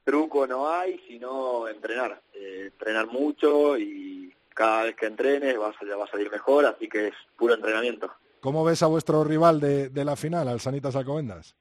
[0.04, 2.22] truco no hay, sino entrenar.
[2.34, 6.88] Eh, entrenar mucho y cada vez que entrenes vas, ya va a salir mejor, así
[6.88, 8.12] que es puro entrenamiento.
[8.44, 11.56] ¿Cómo ves a vuestro rival de, de la final, al Sanitas Alcobendas?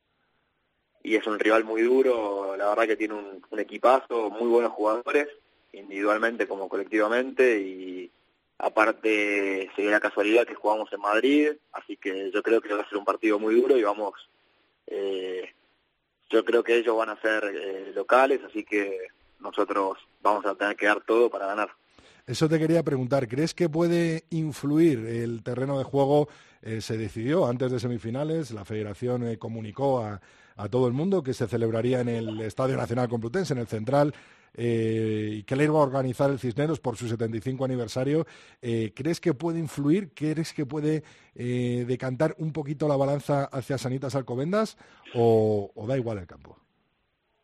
[1.04, 4.72] Y es un rival muy duro, la verdad que tiene un, un equipazo, muy buenos
[4.72, 5.28] jugadores,
[5.72, 8.10] individualmente como colectivamente, y
[8.58, 12.82] aparte se dio la casualidad que jugamos en Madrid, así que yo creo que va
[12.82, 14.14] a ser un partido muy duro y vamos
[14.88, 15.52] eh,
[16.30, 19.06] yo creo que ellos van a ser eh, locales, así que
[19.38, 21.70] nosotros vamos a tener que dar todo para ganar.
[22.26, 26.28] Eso te quería preguntar, ¿crees que puede influir el terreno de juego?
[26.62, 30.20] Eh, se decidió antes de semifinales, la federación eh, comunicó a,
[30.56, 34.14] a, todo el mundo que se celebraría en el Estadio Nacional Complutense, en el Central,
[34.54, 38.26] eh, y que le iba a organizar el Cisneros por su 75 aniversario.
[38.60, 40.10] Eh, ¿Crees que puede influir?
[40.14, 41.02] ¿Crees que puede
[41.34, 44.76] eh, decantar un poquito la balanza hacia Sanitas Alcobendas
[45.14, 46.58] o, da igual el campo?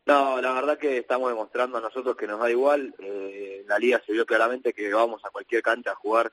[0.05, 2.95] No, la verdad que estamos demostrando a nosotros que nos da igual.
[3.67, 6.31] la liga se vio claramente que vamos a cualquier cancha a jugar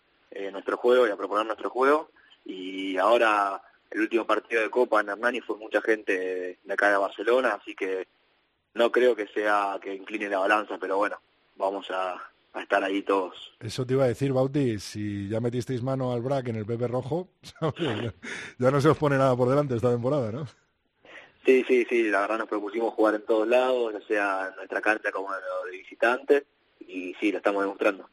[0.52, 2.10] nuestro juego y a proponer nuestro juego.
[2.46, 6.96] Y ahora el último partido de Copa en Hernani fue mucha gente de acá de
[6.96, 8.06] Barcelona, así que
[8.74, 11.18] no creo que sea que incline la balanza, pero bueno,
[11.56, 12.22] vamos a,
[12.56, 13.52] a estar ahí todos.
[13.60, 16.88] Eso te iba a decir, Bauti, si ya metisteis mano al BRAC en el Pepe
[16.88, 17.28] Rojo,
[18.58, 20.46] ya no se os pone nada por delante esta temporada, ¿no?
[21.44, 24.80] Sí, sí, sí, la verdad nos propusimos jugar en todos lados, ya sea en nuestra
[24.80, 26.44] cancha como en lo de visitante,
[26.80, 28.08] y sí, lo estamos demostrando.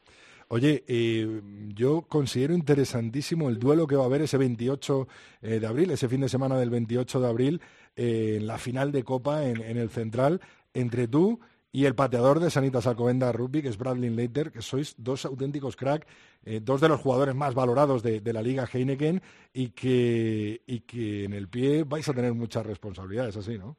[0.48, 1.40] Oye, eh,
[1.74, 5.08] yo considero interesantísimo el duelo que va a haber ese 28
[5.42, 7.60] eh, de abril, ese fin de semana del 28 de abril,
[7.96, 10.40] eh, en la final de Copa en, el Central,
[10.72, 11.40] entre tú
[11.74, 15.74] y el pateador de Sanitas Alcobenda Rugby, que es Bradley Leiter, que sois dos auténticos
[15.74, 16.06] crack,
[16.44, 19.20] eh, dos de los jugadores más valorados de, la Liga Heineken
[19.52, 23.76] y que, y que en el pie vais a tener muchas responsabilidades, así, ¿no?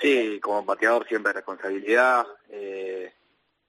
[0.00, 2.26] Sí, como pateador siempre responsabilidad.
[2.48, 3.12] Eh,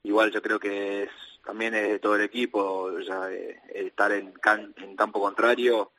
[0.01, 1.09] igual yo creo que es,
[1.49, 4.31] también es de todo el equipo, ya, eh, estar en,
[4.77, 5.93] en campo contrario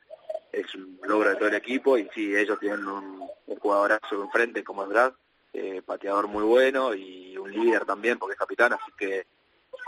[0.49, 4.63] es un logro de todo el equipo y sí, ellos tienen un, un jugadorazo enfrente
[4.63, 5.11] como es Brad
[5.51, 9.27] eh, pateador muy bueno y un líder también porque es capitán, así que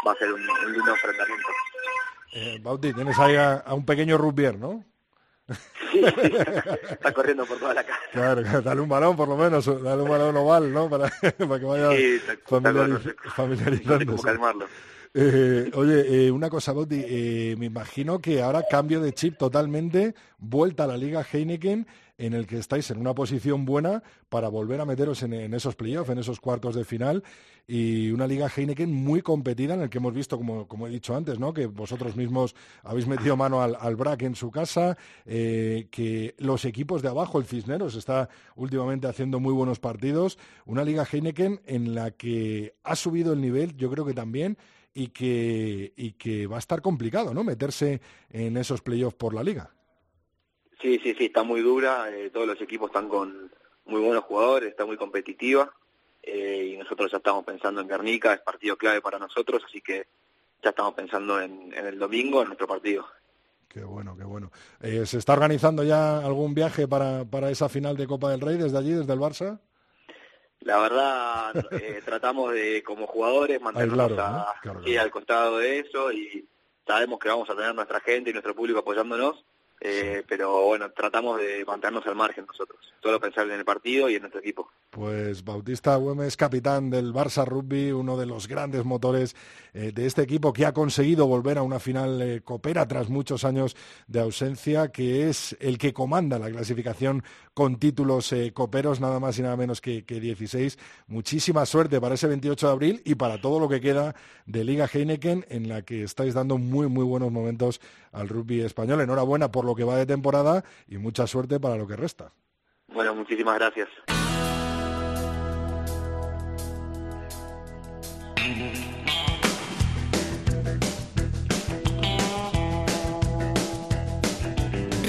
[0.05, 1.47] va a ser un, lindo enfrentamiento.
[2.33, 4.83] Eh, Bauti, tienes ahí a, un pequeño rugbier, ¿no?
[5.93, 8.01] Sí, está corriendo por toda la casa.
[8.11, 10.89] Claro, dale un balón por lo menos, dale un balón oval, ¿no?
[10.89, 12.21] Para, para que vaya sí,
[13.33, 14.23] familiarizándose.
[14.23, 14.67] calmarlo.
[15.15, 20.15] Eh, oye, eh, una cosa, Bauti, eh, me imagino que ahora cambio de chip totalmente,
[20.39, 21.85] vuelta a la Liga Heineken
[22.17, 26.09] en el que estáis en una posición buena para volver a meteros en, esos playoffs,
[26.09, 27.23] en esos cuartos de final
[27.67, 31.15] y una liga Heineken muy competida en el que hemos visto, como, como he dicho
[31.15, 31.53] antes, ¿no?
[31.53, 36.65] que vosotros mismos habéis metido mano al, al BRAC en su casa, eh, que los
[36.65, 41.95] equipos de abajo, el Cisneros, está últimamente haciendo muy buenos partidos, una liga Heineken en
[41.95, 44.57] la que ha subido el nivel, yo creo que también,
[44.93, 47.43] y que, y que va a estar complicado, ¿no?
[47.43, 49.71] Meterse en esos playoffs por la liga.
[50.81, 53.51] Sí, sí, sí, está muy dura, eh, todos los equipos están con
[53.85, 55.71] muy buenos jugadores, está muy competitiva
[56.21, 60.07] eh, y nosotros ya estamos pensando en Guernica, es partido clave para nosotros, así que
[60.61, 63.05] ya estamos pensando en, el domingo, en nuestro partido.
[63.67, 64.51] Qué bueno, qué bueno.
[64.81, 68.57] Eh, ¿Se está organizando ya algún viaje para, para esa final de Copa del Rey
[68.57, 69.59] desde allí, desde el Barça?
[70.65, 71.53] La verdad,
[72.05, 74.11] tratamos de, como jugadores, mantenernos
[74.97, 76.47] al costado de eso y
[76.85, 79.45] sabemos que vamos a tener nuestra gente y nuestro público apoyándonos,
[79.85, 84.15] eh, pero bueno, tratamos de mantenernos al margen nosotros, solo pensar en el partido y
[84.15, 84.71] en nuestro equipo.
[84.89, 89.35] Pues Bautista Güemes, capitán del Barça Rugby, uno de los grandes motores
[89.73, 93.43] eh, de este equipo que ha conseguido volver a una final eh, copera tras muchos
[93.43, 93.75] años
[94.07, 97.21] de ausencia, que es el que comanda la clasificación
[97.53, 100.79] con títulos coperos, nada más y nada menos que, que 16.
[101.07, 104.15] Muchísima suerte para ese 28 de abril y para todo lo que queda
[104.45, 107.81] de Liga Heineken, en la que estáis dando muy, muy buenos momentos
[108.13, 109.01] al rugby español.
[109.01, 112.31] Enhorabuena por lo que va de temporada y mucha suerte para lo que resta.
[112.87, 113.89] Bueno, muchísimas gracias.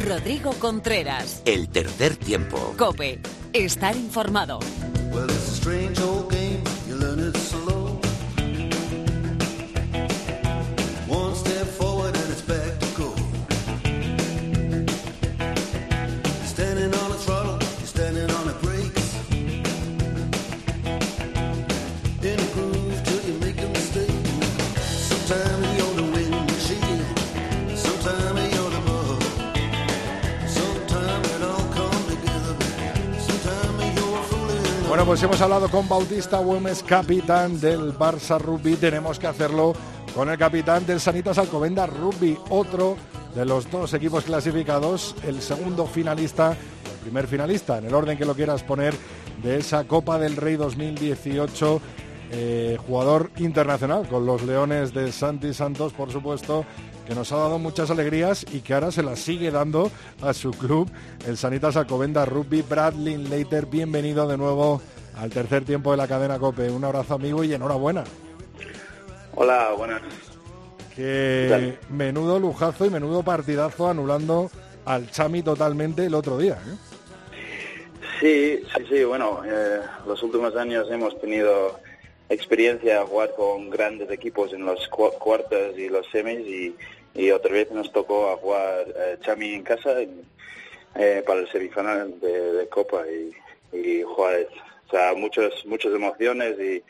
[0.06, 1.42] Rodrigo Contreras.
[1.44, 2.74] El tercer tiempo.
[2.78, 3.20] Cope.
[3.52, 4.60] Estar informado.
[5.10, 5.32] Bueno,
[35.14, 38.74] pues hemos hablado con Bautista Güemes, capitán del Barça Rugby.
[38.74, 39.72] Tenemos que hacerlo
[40.12, 42.96] con el capitán del Sanitas Alcobenda Rugby, otro
[43.32, 48.24] de los dos equipos clasificados, el segundo finalista, el primer finalista, en el orden que
[48.24, 48.92] lo quieras poner,
[49.40, 51.80] de esa Copa del Rey 2018.
[52.32, 56.64] Eh, jugador internacional con los Leones de Santi Santos, por supuesto,
[57.06, 60.50] que nos ha dado muchas alegrías y que ahora se las sigue dando a su
[60.50, 60.90] club,
[61.28, 62.62] el Sanitas Alcobenda Rugby.
[62.62, 64.82] Bradley Leiter, bienvenido de nuevo
[65.16, 66.70] al tercer tiempo de la cadena COPE.
[66.70, 68.04] Un abrazo amigo y enhorabuena.
[69.34, 70.02] Hola, buenas.
[70.94, 74.50] Que menudo lujazo y menudo partidazo anulando
[74.84, 76.54] al Chami totalmente el otro día.
[76.54, 76.94] ¿eh?
[78.20, 81.80] Sí, sí, sí, bueno, eh, los últimos años hemos tenido
[82.28, 86.74] experiencia a jugar con grandes equipos en los cuartos y los semis
[87.14, 92.18] y, otra vez nos tocó a jugar eh, Chami en casa eh, para el semifinal
[92.20, 93.02] de, Copa
[93.72, 96.82] y, jugar, o sea, muchas, muchas emociones y,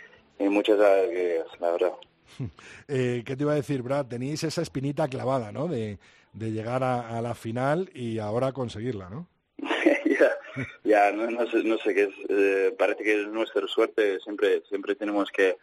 [0.44, 1.92] muchas alegrías, la verdad.
[2.88, 4.07] Eh, ¿Qué te iba a decir, Brad?
[4.07, 5.68] Teníais esa espinita clavada, ¿no?
[5.68, 5.98] De,
[6.34, 9.28] llegar a, a, la final y ahora conseguirla, ¿no?
[10.84, 12.14] ya, no, no, sé, no sé qué es.
[12.28, 14.18] Eh, parece que es nuestra suerte.
[14.20, 15.57] Siempre, siempre tenemos que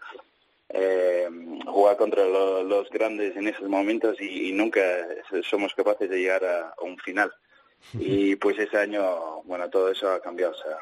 [0.70, 1.30] eh,
[1.66, 4.82] jugar contra los grandes en esos momentos y, nunca
[5.50, 7.32] somos capaces de llegar a, un final.
[7.94, 10.54] Y pues ese año, bueno, todo eso ha cambiado.
[10.54, 10.78] O sea.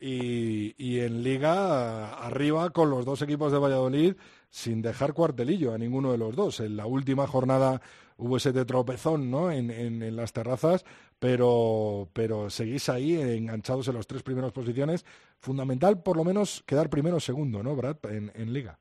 [0.00, 4.14] Y, y en Liga, arriba con los dos equipos de Valladolid,
[4.48, 6.60] sin dejar cuartelillo a ninguno de los dos.
[6.60, 7.82] En la última jornada
[8.16, 9.50] hubo ese de tropezón ¿no?
[9.50, 10.84] en, en, las terrazas,
[11.18, 15.04] pero, pero seguís ahí enganchados en las tres primeras posiciones.
[15.38, 18.78] Fundamental, por lo menos, quedar primero o segundo, ¿no, Brad, en, en Liga?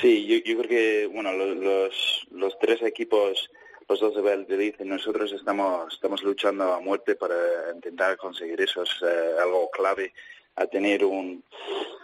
[0.00, 3.50] Sí, yo, yo, creo que bueno los, los tres equipos,
[3.88, 7.34] los dos de Valladolid y nosotros estamos, estamos luchando a muerte para
[7.74, 8.82] intentar conseguir eso.
[8.82, 10.12] Es eh, algo clave
[10.60, 11.42] a tener un,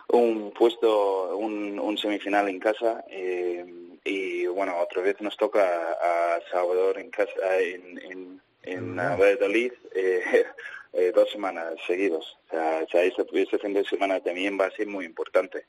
[0.09, 3.05] un puesto, un, un semifinal en casa.
[3.09, 3.65] Eh,
[4.05, 10.23] y bueno, otra vez nos toca a, Salvador en casa, en, en, en Valladolid, eh,
[10.93, 12.37] eh, dos semanas seguidos.
[12.47, 15.67] O sea, o sea este, este, fin de semana también va a ser muy importante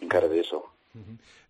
[0.00, 0.70] en cara de eso.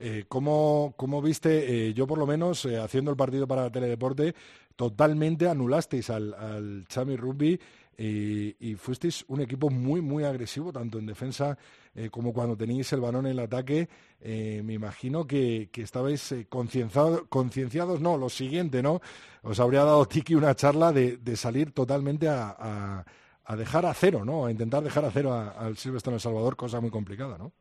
[0.01, 4.35] Eh, ¿cómo, ¿cómo, viste, eh, yo por lo menos, eh, haciendo el partido para Teledeporte,
[4.77, 7.61] totalmente anulasteis al, al Chami Rugby
[7.99, 11.57] y, fuisteis un equipo muy, muy agresivo, tanto en defensa
[11.95, 13.89] eh, como cuando teníais el balón en el ataque.
[14.21, 19.01] Eh, me imagino que, que estabais eh, concienciados, no, lo siguiente, ¿no?
[19.43, 23.05] Os habría dado Tiki una charla de, de salir totalmente a,
[23.45, 24.47] a, dejar a cero, ¿no?
[24.47, 27.53] A intentar dejar a cero al Silvestre en El Salvador, cosa muy complicada, ¿no?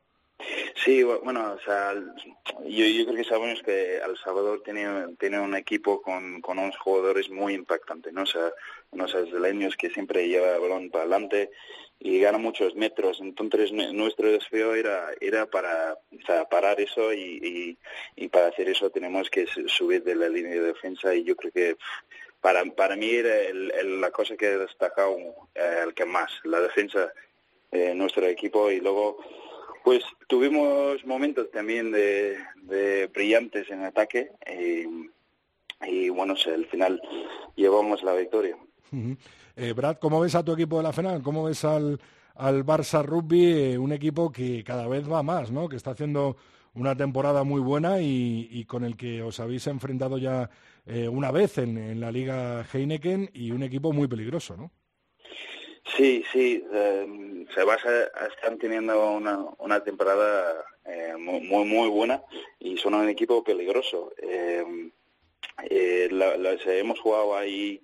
[0.84, 5.56] Sí, bueno, o sea, yo, yo creo que sabemos que El Salvador tiene, tiene un
[5.56, 8.24] equipo con, con unos jugadores muy impactantes, ¿no?
[8.24, 8.52] O sea,
[8.90, 11.50] unos brasileños que siempre lleva el balón para adelante
[12.00, 13.18] y gana muchos metros.
[13.22, 15.96] Entonces nuestro desafío era, era para
[16.50, 17.78] parar eso y,
[18.14, 21.52] y, para hacer eso tenemos que subir de la línea de defensa y yo creo
[21.52, 21.76] que
[22.42, 23.34] para, para mí era
[23.84, 25.16] la cosa que he destacado
[25.54, 27.10] eh, el que más, la defensa
[27.70, 29.16] de nuestro equipo y luego
[29.84, 34.86] pues tuvimos momentos también de, de brillantes en ataque y,
[35.86, 37.00] y bueno, al final
[37.54, 38.56] llevamos la victoria.
[39.56, 41.22] Eh, Brad, ¿cómo ves a tu equipo de la final?
[41.22, 42.00] ¿Cómo ves al,
[42.34, 43.44] al Barça Rugby?
[43.44, 45.68] Eh, un equipo que cada vez va más, ¿no?
[45.68, 46.36] Que está haciendo
[46.74, 50.50] una temporada muy buena y, con el que os habéis enfrentado ya
[50.86, 54.72] eh, una vez en, la Liga Heineken y un equipo muy peligroso, ¿no?
[55.84, 56.64] Sí, sí.
[57.54, 60.64] se Barça están teniendo una, una temporada
[61.18, 62.22] muy, muy buena
[62.58, 64.12] y son un equipo peligroso.
[66.84, 67.80] hemos jugado ahí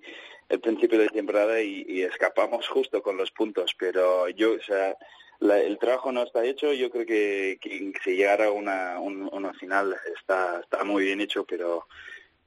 [0.49, 4.97] el principio de temporada y, escapamos justo con los puntos, pero yo, o sea,
[5.41, 7.59] el trabajo no está hecho, yo creo que,
[8.05, 11.87] si llegara una, una final está, está muy bien hecho, pero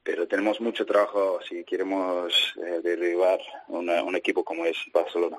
[0.04, 5.38] pero tenemos mucho trabajo si queremos eh, derribar un equipo como es Barcelona.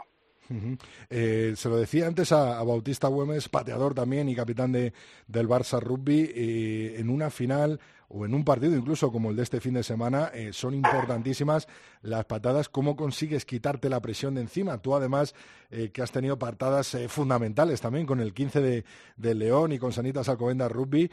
[1.09, 4.93] Eh, se lo decía antes a, Bautista Güemes, pateador también y capitán de,
[5.27, 7.79] del Barça Rugby, eh, en una final
[8.09, 11.67] o en un partido incluso como el de este fin de semana, eh, son importantísimas
[12.01, 12.69] las patadas.
[12.69, 14.81] ¿Cómo consigues quitarte la presión de encima?
[14.81, 15.35] Tú además
[15.71, 19.91] eh, que has tenido patadas eh, fundamentales también con el 15 de, León y con
[19.91, 21.11] Sanitas Alcobendas Rugby,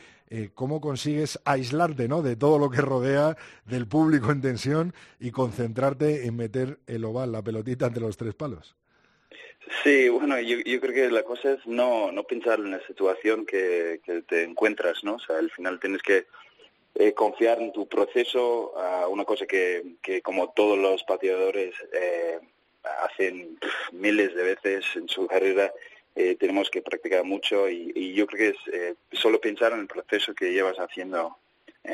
[0.55, 2.22] ¿cómo consigues aislarte ¿no?
[2.22, 7.32] de todo lo que rodea, del público en tensión y concentrarte en meter el oval,
[7.32, 8.76] la pelotita entre los tres palos?
[9.82, 14.01] Sí, bueno, yo, creo que la cosa es no, no pensar en la situación que,
[14.05, 15.14] que te encuentras, ¿no?
[15.14, 16.26] O sea, al final tienes que
[16.95, 18.74] eh, confiar en tu proceso,
[19.09, 22.38] una cosa que, que como todos los pateadores eh,
[23.01, 23.59] hacen
[23.93, 25.72] miles de veces en su carrera,
[26.14, 29.86] eh, tenemos que practicar mucho y, yo creo que es eh, solo pensar en el
[29.86, 31.36] proceso que llevas haciendo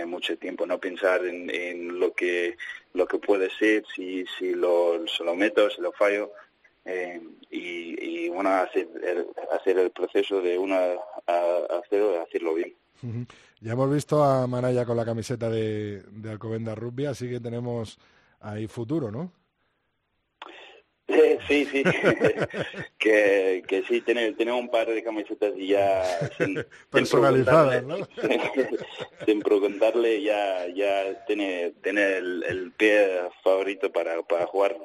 [0.07, 2.59] mucho tiempo, no pensar en, en, lo que
[2.93, 6.31] lo que puede ser, si, si lo, lo meto, si lo fallo.
[7.51, 10.95] y, y bueno, hacer el, hacer el proceso de una
[11.27, 12.75] a, cero, hacerlo bien.
[13.61, 17.99] Ya hemos visto a Manaya con la camiseta de, de Alcobenda Rugby, así que tenemos
[18.41, 19.33] ahí futuro, ¿no?
[21.49, 21.83] Sí, sí,
[22.99, 26.03] que, que sí, tiene, tiene un par de camisetas y ya...
[26.91, 27.97] Personalizadas, ¿no?
[29.25, 33.09] sin preguntarle, ya, ya tiene, tiene el, pie
[33.43, 34.77] favorito para, para jugar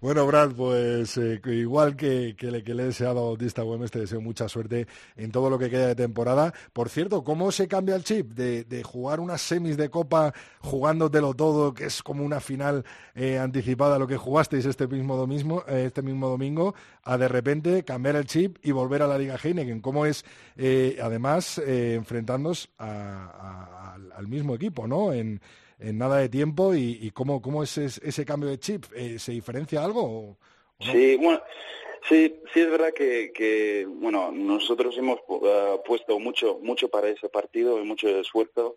[0.00, 3.90] bueno, Brad, pues eh, igual que, que, le, que le he deseado a Bautista Güemes,
[3.90, 4.86] te deseo mucha suerte
[5.16, 6.52] en todo lo que queda de temporada.
[6.72, 11.34] Por cierto, ¿cómo se cambia el chip de, de jugar unas semis de Copa jugándotelo
[11.34, 12.84] todo, que es como una final
[13.14, 16.74] eh, anticipada a lo que jugasteis este mismo, domingo, eh, este mismo domingo,
[17.04, 19.82] a de repente cambiar el chip y volver a la Liga Heineken.
[19.82, 20.24] ¿Cómo es,
[20.56, 25.12] eh, además, eh, enfrentarnos al mismo equipo, ¿no?
[25.12, 25.40] En,
[25.78, 28.84] nada de tiempo y, cómo, cómo es ese, cambio de chip.
[29.18, 30.38] ¿Se diferencia algo?
[30.78, 31.40] Sí, bueno,
[32.08, 37.28] Sí, sí es verdad que, que bueno, nosotros hemos uh, puesto mucho, mucho para ese
[37.28, 38.74] partido y mucho esfuerzo,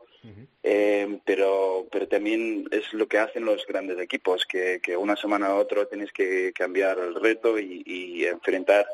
[0.62, 5.48] eh, pero, pero también es lo que hacen los grandes equipos, que, que una semana
[5.48, 8.86] a otra tienes que cambiar el reto y, y enfrentar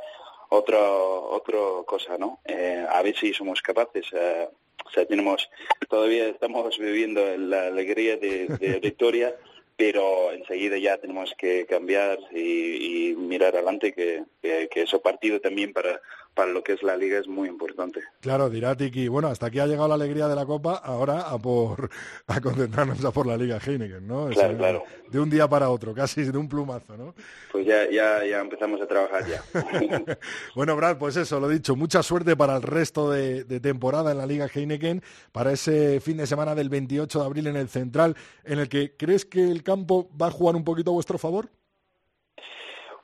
[0.50, 2.40] otra otra cosa, ¿no?
[2.46, 4.06] Eh, a ver si somos capaces.
[4.14, 4.50] Eh,
[4.86, 5.50] o sea, tenemos
[5.90, 9.36] todavía estamos viviendo la alegría de, de victoria
[9.82, 15.74] pero enseguida ya tenemos que cambiar y, mirar adelante que, que, que ese partido también
[15.74, 16.00] para
[16.34, 18.02] para lo que es la liga es muy importante.
[18.22, 21.38] Claro, dirá Tiki, bueno, hasta aquí ha llegado la alegría de la Copa, ahora a
[21.38, 21.90] por
[22.28, 24.28] a concentrarnos a por la Liga Heineken, ¿no?
[24.30, 24.84] Claro, claro.
[25.10, 27.14] De un día para otro, casi de un plumazo, ¿no?
[27.52, 29.44] Pues ya, ya, ya empezamos a trabajar ya.
[30.56, 34.18] bueno, Brad, pues eso, lo dicho, mucha suerte para el resto de, de, temporada en
[34.18, 35.02] la Liga Heineken,
[35.32, 38.16] para ese fin de semana del 28 de abril en el Central,
[38.46, 41.50] en el que ¿crees que el campo va a jugar un poquito a vuestro favor?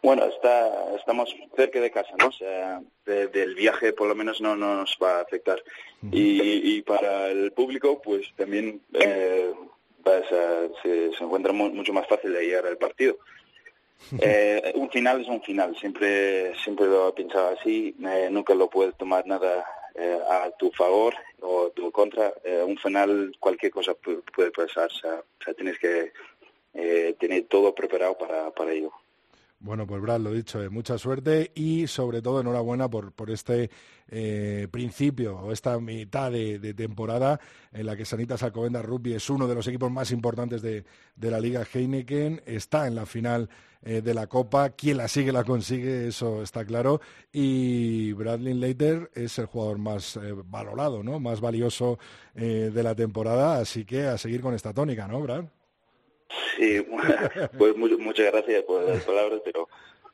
[0.02, 2.28] Bueno, está, estamos cerca de casa, ¿no?
[2.28, 5.62] O sea, del viaje por lo menos no, nos va a afectar.
[6.12, 9.54] y, y, para el público, pues también eh,
[10.84, 13.18] se, se, encuentra mucho más fácil de llegar al partido.
[14.22, 18.70] Eh, un final es un final, siempre siempre lo he pensado así, eh, nunca lo
[18.70, 22.32] puedes tomar nada eh, a tu favor o a tu contra.
[22.43, 26.14] Eh, un final, cualquier cosa puede, puede pasar, o sea, o sea, tienes que
[26.76, 28.91] eh, tener todo preparado para, para ello.
[29.60, 33.72] Bueno, pues Brad, lo dicho, eh, mucha suerte y sobre todo enhorabuena por, por este
[34.08, 37.39] eh, principio o esta mitad de, temporada
[37.72, 40.86] en la que Sanitas Alcobendas Rugby es uno de los equipos más importantes de,
[41.16, 43.49] de la Liga Heineken, está en la final
[43.82, 47.01] eh, de la Copa, quien la sigue la consigue, eso está claro,
[47.32, 51.20] y Bradley Leiter es el jugador más valorado, ¿no?
[51.20, 51.97] más valioso
[52.36, 55.45] de la temporada, así que a seguir con esta tónica, ¿no, Brad?
[56.57, 56.86] Sí,
[57.57, 59.67] pues muchas gracias por las palabras, pero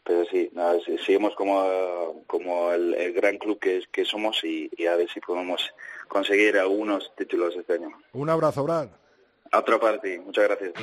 [0.03, 4.85] pero sí, nada, seguimos como, como el, el, gran club que, que somos y, y,
[4.85, 5.73] a ver si podemos
[6.09, 7.89] conseguir algunos títulos este año.
[8.11, 8.89] Un abrazo, Brad.
[9.51, 10.73] A otra parte, muchas gracias.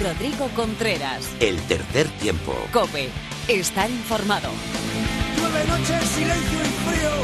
[0.00, 1.28] Rodrigo Contreras.
[1.40, 2.54] El tercer tiempo.
[2.72, 3.10] Cope.
[3.48, 4.48] Estar informado.
[5.36, 7.14] Llueve noche, silencio y frío.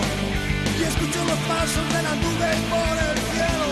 [0.79, 3.69] Y escucho los pasos de las nubes por el cielo.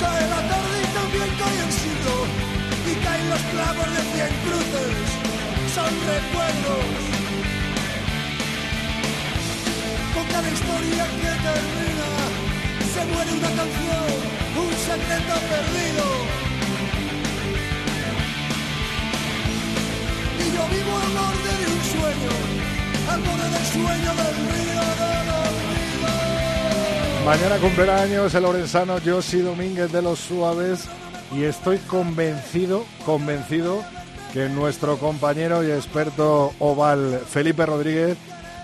[0.00, 2.14] Cae la tarde y también cae el siglo.
[2.88, 5.04] Y caen los clavos de cien cruces.
[5.74, 6.86] Son recuerdos.
[10.14, 12.08] Con cada historia que termina,
[12.92, 14.04] se muere una canción
[14.62, 16.04] un secreto perdido.
[20.38, 22.34] Y yo vivo al borde de sueño,
[23.12, 24.82] al borde sueño del río.
[27.24, 30.86] Mañana cumpleaños el lorenzano Josi Domínguez de los Suaves
[31.34, 33.82] y estoy convencido, convencido
[34.34, 38.18] que nuestro compañero y experto oval Felipe Rodríguez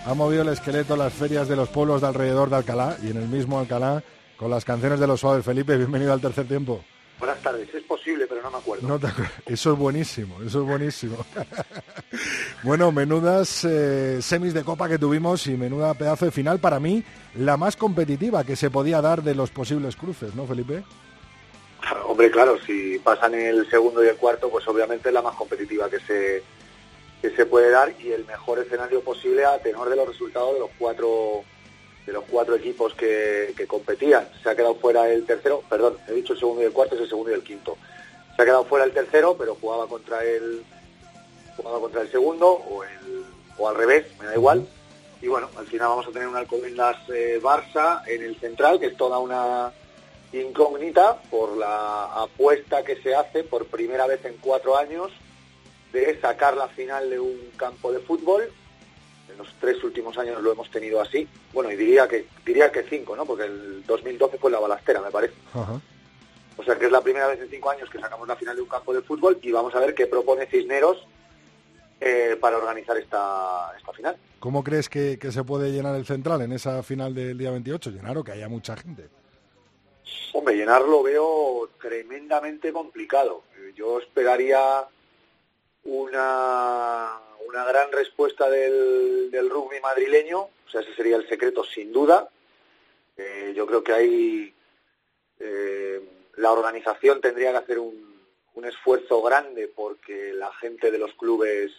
[0.04, 3.10] ha movido el esqueleto en las ferias de los pueblos de alrededor de Alcalá y
[3.10, 4.02] en el mismo Alcalá
[4.38, 5.44] con las canciones de los suaves.
[5.44, 6.82] Felipe, bienvenido al tercer tiempo.
[7.18, 8.86] Buenas tardes, es posible, pero no me acuerdo.
[8.86, 9.08] No te
[9.52, 11.16] eso es buenísimo, eso es buenísimo.
[12.62, 17.02] bueno, menudas eh, semis de copa que tuvimos y menuda pedazo de final para mí,
[17.34, 20.84] la más competitiva que se podía dar de los posibles cruces, ¿no, Felipe?
[22.06, 25.90] Hombre, claro, si pasan el segundo y el cuarto, pues obviamente es la más competitiva
[25.90, 26.44] que se,
[27.20, 30.60] que se puede dar y el mejor escenario posible a tenor de los resultados de
[30.60, 31.42] los cuatro
[32.08, 34.26] de los cuatro equipos que, competían.
[34.42, 37.02] Se ha quedado fuera el tercero, perdón, he dicho el segundo y el cuarto, es
[37.02, 37.76] el segundo y el quinto.
[38.34, 40.64] Se ha quedado fuera el tercero, pero jugaba contra el
[41.54, 43.24] jugaba contra el segundo o, el,
[43.58, 44.66] o al revés, me da igual.
[45.20, 48.86] Y bueno, al final vamos a tener un Alcobendas eh, Barça en el central, que
[48.86, 49.70] es toda una
[50.32, 55.10] incógnita por la apuesta que se hace por primera vez en cuatro años
[55.92, 58.50] de sacar la final de un campo de fútbol
[59.30, 61.28] en los tres últimos años lo hemos tenido así.
[61.52, 63.24] Bueno, y diría que diría que cinco, ¿no?
[63.24, 65.34] Porque el 2012 fue la balastera, me parece.
[65.54, 65.80] Ajá.
[66.56, 68.62] O sea que es la primera vez en cinco años que sacamos la final de
[68.62, 71.06] un campo de fútbol y vamos a ver qué propone Cisneros
[72.00, 74.16] eh, para organizar esta, esta final.
[74.40, 77.90] ¿Cómo crees que, que, se puede llenar el central en esa final del día 28?
[77.90, 79.08] ¿Llenar o que haya mucha gente?
[80.32, 83.42] Hombre, llenar lo veo tremendamente complicado.
[83.76, 84.84] Yo esperaría
[85.84, 91.92] una una gran respuesta del, del, rugby madrileño, o sea, ese sería el secreto sin
[91.92, 92.28] duda.
[93.16, 94.54] Eh, yo creo que ahí
[95.40, 96.00] eh,
[96.36, 98.22] la organización tendría que hacer un,
[98.54, 101.72] un esfuerzo grande porque la gente de los clubes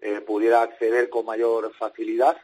[0.00, 2.36] eh, pudiera acceder con mayor facilidad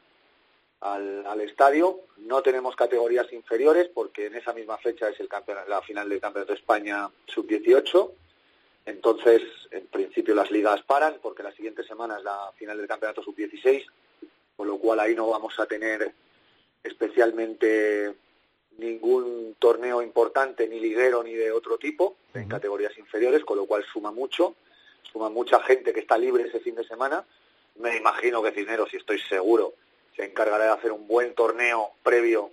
[0.81, 2.01] al, al, estadio.
[2.19, 5.29] No tenemos categorías inferiores porque en esa misma fecha es el
[5.69, 8.11] la final del Campeonato de España sub-18.
[8.87, 13.23] Entonces, en principio las ligas paran porque la siguiente semana es la final del Campeonato
[13.23, 13.85] sub-16,
[14.57, 16.13] con lo cual ahí no vamos a tener
[16.83, 18.15] especialmente
[18.77, 23.85] ningún torneo importante, ni liguero ni de otro tipo, en categorías inferiores, con lo cual
[23.91, 24.55] suma mucho,
[25.11, 27.25] suma mucha gente que está libre ese fin de semana.
[27.77, 29.75] Me imagino que Cisneros, y estoy seguro,
[30.15, 32.51] se encargará de hacer un buen torneo previo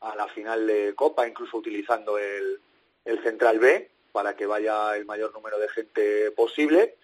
[0.00, 2.60] a la final de Copa, incluso utilizando el,
[3.04, 6.96] el Central B para que vaya el mayor número de gente posible.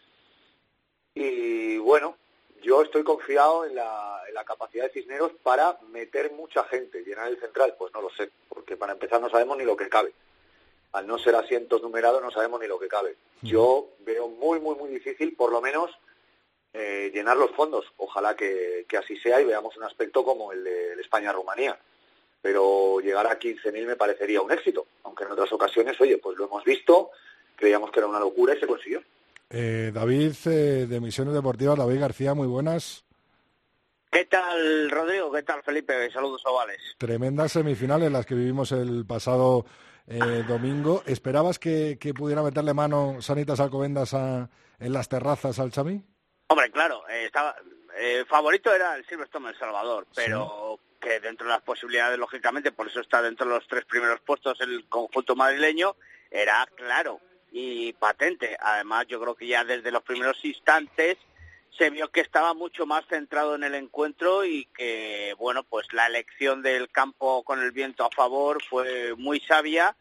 [1.14, 2.16] Y bueno,
[2.62, 7.02] yo estoy confiado en la, en la, capacidad de Cisneros para meter mucha gente.
[7.02, 7.74] ¿Llenar el central?
[7.78, 10.12] Pues no lo sé, porque para empezar no sabemos ni lo que cabe.
[10.92, 13.16] Al no ser asientos numerados no sabemos ni lo que cabe.
[13.42, 15.90] Yo veo muy, muy, muy difícil, por lo menos,
[16.72, 17.86] eh, llenar los fondos.
[17.96, 21.78] Ojalá que, que, así sea y veamos un aspecto como el de, de España-Rumanía.
[22.40, 26.46] Pero llegar a 15.000 me parecería un éxito, aunque en otras ocasiones, oye, pues lo
[26.46, 27.10] hemos visto,
[27.56, 29.02] creíamos que era una locura y se consiguió.
[29.50, 33.04] Eh, David, eh, de Misiones Deportivas, David García, muy buenas.
[34.10, 35.30] ¿Qué tal, Rodrigo?
[35.32, 36.10] ¿Qué tal, Felipe?
[36.10, 36.80] Saludos ovales.
[36.96, 39.66] Tremendas semifinales las que vivimos el pasado
[40.06, 41.02] eh, domingo.
[41.06, 44.48] ¿Esperabas que, que, pudiera meterle mano Sanitas Alcobendas a,
[44.80, 46.02] en las terrazas al Chami?
[46.48, 47.54] Hombre, claro, eh, estaba,
[47.98, 50.87] eh, favorito era el Silverstone El Salvador, pero sí.
[51.20, 54.86] Dentro de las posibilidades, lógicamente, por eso está dentro de los tres primeros puestos el
[54.88, 55.96] conjunto madrileño,
[56.30, 58.56] era claro y patente.
[58.60, 61.16] Además, yo creo que ya desde los primeros instantes
[61.76, 66.06] se vio que estaba mucho más centrado en el encuentro y que, bueno, pues la
[66.06, 69.96] elección del campo con el viento a favor fue muy sabia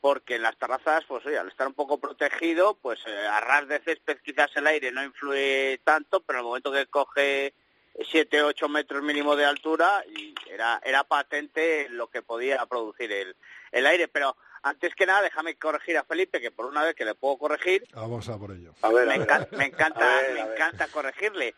[0.00, 3.66] porque en las terrazas, pues oye, al estar un poco protegido, pues eh, a ras
[3.66, 7.54] de césped quizás el aire no influye tanto, pero en el momento que coge
[8.10, 13.36] 7, 8 metros mínimo de altura, y era, era patente lo que podía producir el,
[13.72, 14.08] el aire.
[14.08, 17.38] Pero antes que nada, déjame corregir a Felipe, que por una vez que le puedo
[17.38, 17.86] corregir.
[17.94, 18.74] Vamos a por ello.
[18.82, 19.58] A ver, me, a encanta, ver.
[19.58, 21.54] me encanta, ver, me encanta corregirle.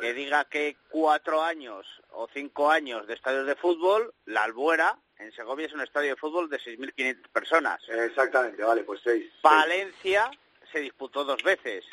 [0.00, 5.32] Que diga que cuatro años o cinco años de estadios de fútbol, la Albuera en
[5.32, 7.80] Segovia es un estadio de fútbol de 6.500 personas.
[7.88, 9.30] Exactamente, vale, pues seis.
[9.42, 10.70] Valencia seis.
[10.72, 11.84] se disputó dos veces.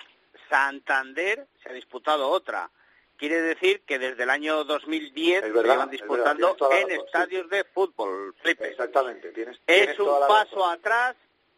[0.50, 2.70] Santander se ha disputado otra.
[3.18, 6.90] Quiere decir que desde el año 2010 es verdad, se van disputando es verdad, en
[6.90, 7.56] razón, estadios sí.
[7.56, 8.68] de fútbol, Felipe.
[8.68, 9.30] Exactamente.
[9.30, 10.74] Tienes, es un paso razón.
[10.74, 11.16] atrás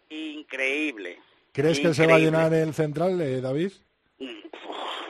[0.09, 1.19] increíble.
[1.51, 1.89] ¿Crees increíble.
[1.89, 3.71] que se va a llenar el central, eh, David?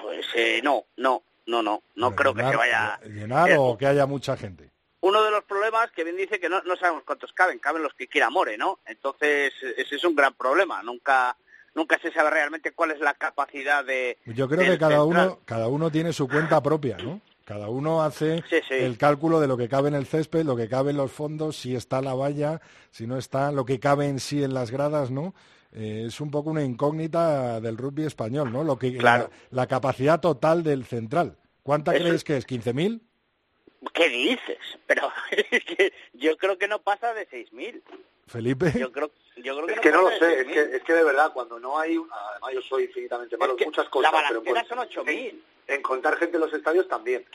[0.01, 1.83] Pues eh, no, no, no, no.
[1.95, 2.99] No creo llenar, que se vaya...
[3.03, 4.71] ¿Llenar eh, o que haya mucha gente?
[5.01, 7.93] Uno de los problemas que bien dice que no, no sabemos cuántos caben, caben los
[7.93, 8.79] que quiera More, ¿no?
[8.85, 10.81] Entonces, ese es un gran problema.
[10.81, 11.35] Nunca
[11.77, 14.17] nunca se sabe realmente cuál es la capacidad de.
[14.25, 17.21] Yo creo que cada uno, cada uno tiene su cuenta propia, ¿no?
[17.45, 18.73] Cada uno hace sí, sí.
[18.73, 21.55] el cálculo de lo que cabe en el césped, lo que cabe en los fondos,
[21.55, 22.59] si está la valla,
[22.91, 25.33] si no está, lo que cabe en sí en las gradas, ¿no?
[25.71, 28.63] Eh, es un poco una incógnita del rugby español, ¿no?
[28.63, 29.29] Lo que claro.
[29.51, 31.37] la, la, capacidad total del central.
[31.63, 32.03] ¿Cuánta Eso...
[32.03, 32.47] crees que es?
[32.47, 33.01] ¿15.000?
[33.93, 34.57] ¿Qué dices?
[34.87, 35.09] Pero
[36.13, 37.81] yo creo que no pasa de 6.000.
[38.25, 38.73] Felipe.
[38.77, 39.11] Yo creo,
[39.43, 41.31] yo creo que es no que no lo sé, es que, es que de verdad,
[41.33, 41.95] cuando no hay,
[42.31, 45.07] además yo soy infinitamente malo es que muchas cosas, la pero en, son 8.000.
[45.07, 47.25] En, en, contar gente en los estadios también.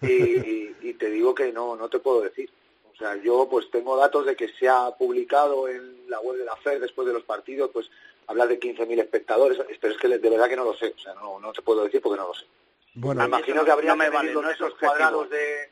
[0.00, 2.50] Y, y, y, te digo que no, no te puedo decir.
[2.92, 6.44] O sea, yo pues tengo datos de que se ha publicado en la web de
[6.44, 7.90] la FED después de los partidos, pues
[8.26, 11.14] hablar de 15.000 espectadores, pero es que de verdad que no lo sé, o sea,
[11.14, 12.46] no, no te puedo decir porque no lo sé.
[12.94, 15.70] Bueno, me imagino que habría no que medir vale, los metros cuadrados de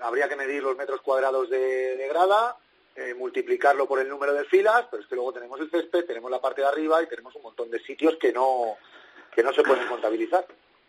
[0.00, 2.56] habría que medir los metros cuadrados de, de grada,
[3.00, 6.30] eh, multiplicarlo por el número de filas, pero es que luego tenemos el césped, tenemos
[6.30, 8.76] la parte de arriba y tenemos un montón de sitios que no
[9.34, 10.46] que no se pueden contabilizar.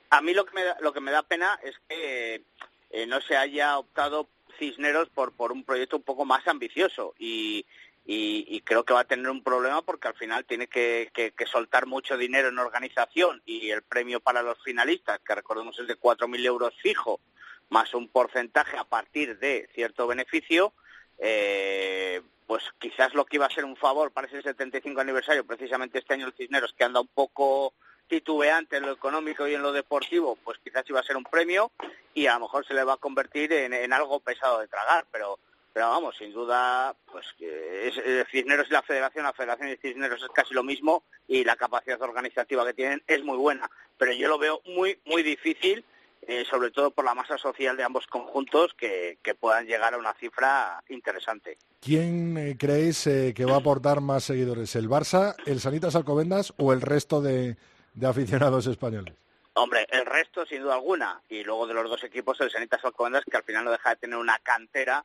[0.10, 2.44] A mí lo que me da, lo que me da pena es que
[2.90, 4.28] eh, no se haya optado
[4.60, 7.66] Cisneros por por un proyecto un poco más ambicioso y
[8.04, 11.46] y, creo que va a tener un problema porque al final tiene que, que, que,
[11.46, 16.00] soltar mucho dinero en organización y el premio para los finalistas, que recordemos es de
[16.00, 17.22] 4.000 euros fijo,
[17.70, 20.74] más un porcentaje a partir de cierto beneficio,
[21.22, 26.00] eh, pues quizás lo que iba a ser un favor para ese 75 aniversario, precisamente
[26.00, 27.74] este año el Cisneros, que anda un poco
[28.08, 31.72] titubeante en lo económico y en lo deportivo, pues quizás iba a ser un premio
[32.14, 35.40] y a lo mejor se le va a convertir en, algo pesado de tragar, pero
[35.74, 40.22] pero vamos, sin duda, pues es, es, Cisneros y la Federación, la Federación y Cisneros
[40.22, 44.28] es casi lo mismo y la capacidad organizativa que tienen es muy buena, pero yo
[44.28, 45.86] lo veo muy, muy difícil
[46.28, 50.14] eh, sobre todo por la masa social de ambos conjuntos, que, puedan llegar a una
[50.14, 51.58] cifra interesante.
[51.80, 56.54] ¿Quién eh, creéis eh, que va a aportar más seguidores, el Barça, el Sanitas Alcobendas
[56.58, 57.58] o el resto de,
[58.06, 59.16] aficionados españoles?
[59.54, 61.22] Hombre, el resto sin duda alguna.
[61.28, 63.96] Y luego de los dos equipos, el Sanitas Alcobendas, que al final no deja de
[63.96, 65.04] tener una cantera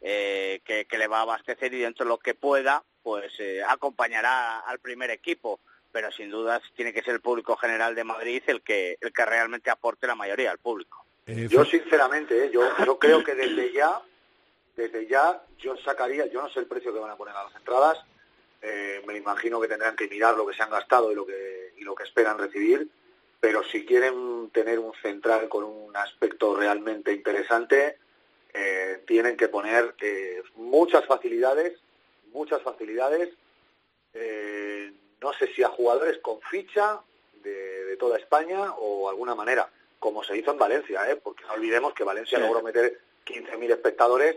[0.00, 3.32] que, le va a abastecer y dentro de lo que pueda, pues
[3.66, 5.60] acompañará al primer equipo
[5.92, 9.24] pero sin dudas tiene que ser el público general de Madrid el que, el que
[9.24, 11.04] realmente aporte la mayoría al público.
[11.26, 14.00] Eh, yo sinceramente, eh, yo, yo creo que desde ya,
[14.76, 17.54] desde ya yo sacaría, yo no sé el precio que van a poner a las
[17.56, 17.98] entradas,
[18.60, 21.74] eh, me imagino que tendrán que mirar lo que se han gastado y lo que,
[21.76, 22.88] y lo que esperan recibir,
[23.40, 27.98] pero si quieren tener un central con un aspecto realmente interesante,
[29.06, 29.94] tienen que poner
[30.56, 31.78] muchas facilidades,
[32.32, 33.28] muchas facilidades
[35.20, 37.00] no sé si a jugadores con ficha
[37.42, 41.16] de, toda España o alguna manera, como se hizo en Valencia, ¿eh?
[41.16, 44.36] porque no olvidemos que Valencia logró meter 15.000 espectadores,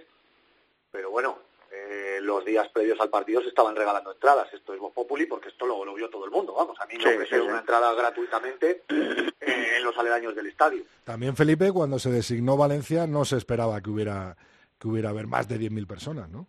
[0.92, 1.38] pero bueno,
[1.72, 4.52] eh, los días previos al partido se estaban regalando entradas.
[4.54, 6.54] Esto es Voz Populi porque esto lo, lo vio todo el mundo.
[6.54, 10.84] Vamos, a mí me ofrecieron una entrada gratuitamente eh, en los aledaños del estadio.
[11.04, 14.36] También, Felipe, cuando se designó Valencia no se esperaba que hubiera,
[14.80, 16.48] que hubiera haber más de 10.000 personas, ¿no?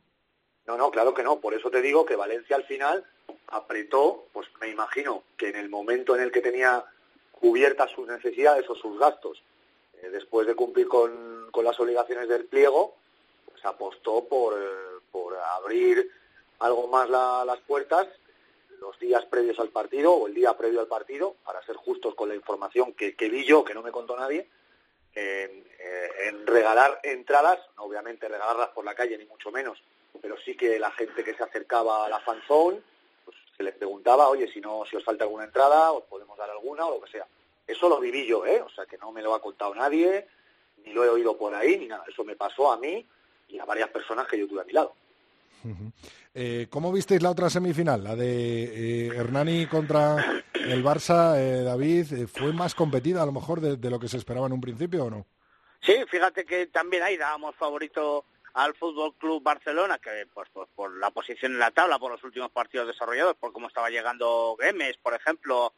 [0.67, 1.41] No, no, claro que no.
[1.41, 3.05] Por eso te digo que Valencia al final
[3.49, 6.85] apretó, pues me imagino que en el momento en el que tenía
[7.33, 9.43] cubiertas sus necesidades o sus gastos,
[10.01, 12.95] eh, después de cumplir con, con, las obligaciones del pliego,
[13.47, 16.11] pues apostó por, eh, por abrir
[16.61, 18.09] algo más las puertas
[18.81, 22.29] los días previos al partido o el día previo al partido, para ser justos con
[22.29, 24.49] la información que, que vi yo, que no me contó nadie,
[25.15, 29.83] en, eh, en regalar entradas, obviamente regalarlas por la calle ni mucho menos,
[30.21, 32.81] pero sí que la gente que se acercaba a la fanzone
[33.63, 36.87] se les preguntaba, oye, si no, si os falta alguna entrada, os podemos dar alguna
[36.87, 37.27] o lo que sea.
[37.67, 38.61] Eso lo viví yo, ¿eh?
[38.61, 40.27] O sea, que no me lo ha contado nadie,
[40.85, 42.05] ni lo he oído por ahí, ni nada.
[42.09, 43.07] Eso me pasó a mí
[43.49, 44.95] y a varias personas que yo tuve a mi lado.
[46.35, 48.03] Eh, ¿Cómo visteis la otra semifinal?
[48.03, 53.61] La de eh, Hernani contra el Barça, eh, David, ¿fue más competida a lo mejor
[53.61, 55.27] de, de, lo que se esperaba en un principio o no?
[55.81, 58.25] Sí, fíjate que también ahí dábamos favorito
[58.55, 62.23] al Fútbol Club Barcelona, que pues, pues, por la posición en la tabla, por los
[62.25, 65.73] últimos partidos desarrollados, por cómo estaba llegando Gemes, por ejemplo,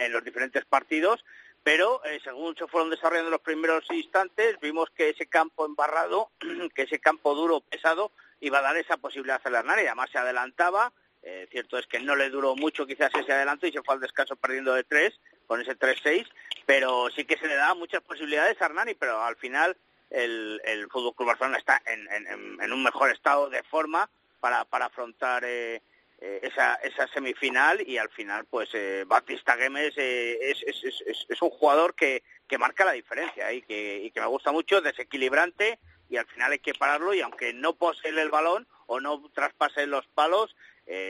[0.00, 1.24] en los diferentes partidos,
[1.62, 6.30] pero eh, según se fueron desarrollando los primeros instantes, vimos que ese campo embarrado,
[6.74, 10.18] que ese campo duro, pesado, iba a dar esa posibilidad a Hernani, y además se
[10.18, 10.92] adelantaba,
[11.22, 14.00] eh, cierto es que no le duró mucho quizás ese adelanto y se fue al
[14.00, 16.26] descanso perdiendo de tres, con ese 3-6,
[16.66, 19.76] pero sí que se le daba muchas posibilidades a Hernani, pero al final
[20.10, 24.08] el, el Fútbol Club Barcelona está en, un mejor estado de forma
[24.40, 25.82] para, para afrontar eh,
[26.20, 31.50] eh, esa, esa semifinal y al final pues eh, Batista Gemes es, es, es, un
[31.50, 35.78] jugador que, que marca la diferencia y que, y que me gusta mucho, desequilibrante
[36.08, 39.86] y al final hay que pararlo y aunque no posee el balón o no traspase
[39.86, 40.54] los palos,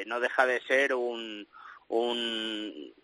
[0.06, 1.46] no deja de ser un,
[1.88, 2.94] un,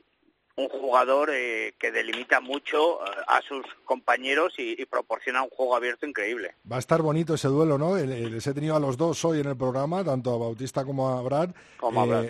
[0.57, 6.07] un jugador eh, que delimita mucho eh, a sus compañeros y, proporciona un juego abierto
[6.07, 6.55] increíble.
[6.71, 7.97] Va a estar bonito ese duelo, ¿no?
[7.97, 11.23] Les he tenido a los dos hoy en el programa, tanto a Bautista como a
[11.23, 11.51] Brad.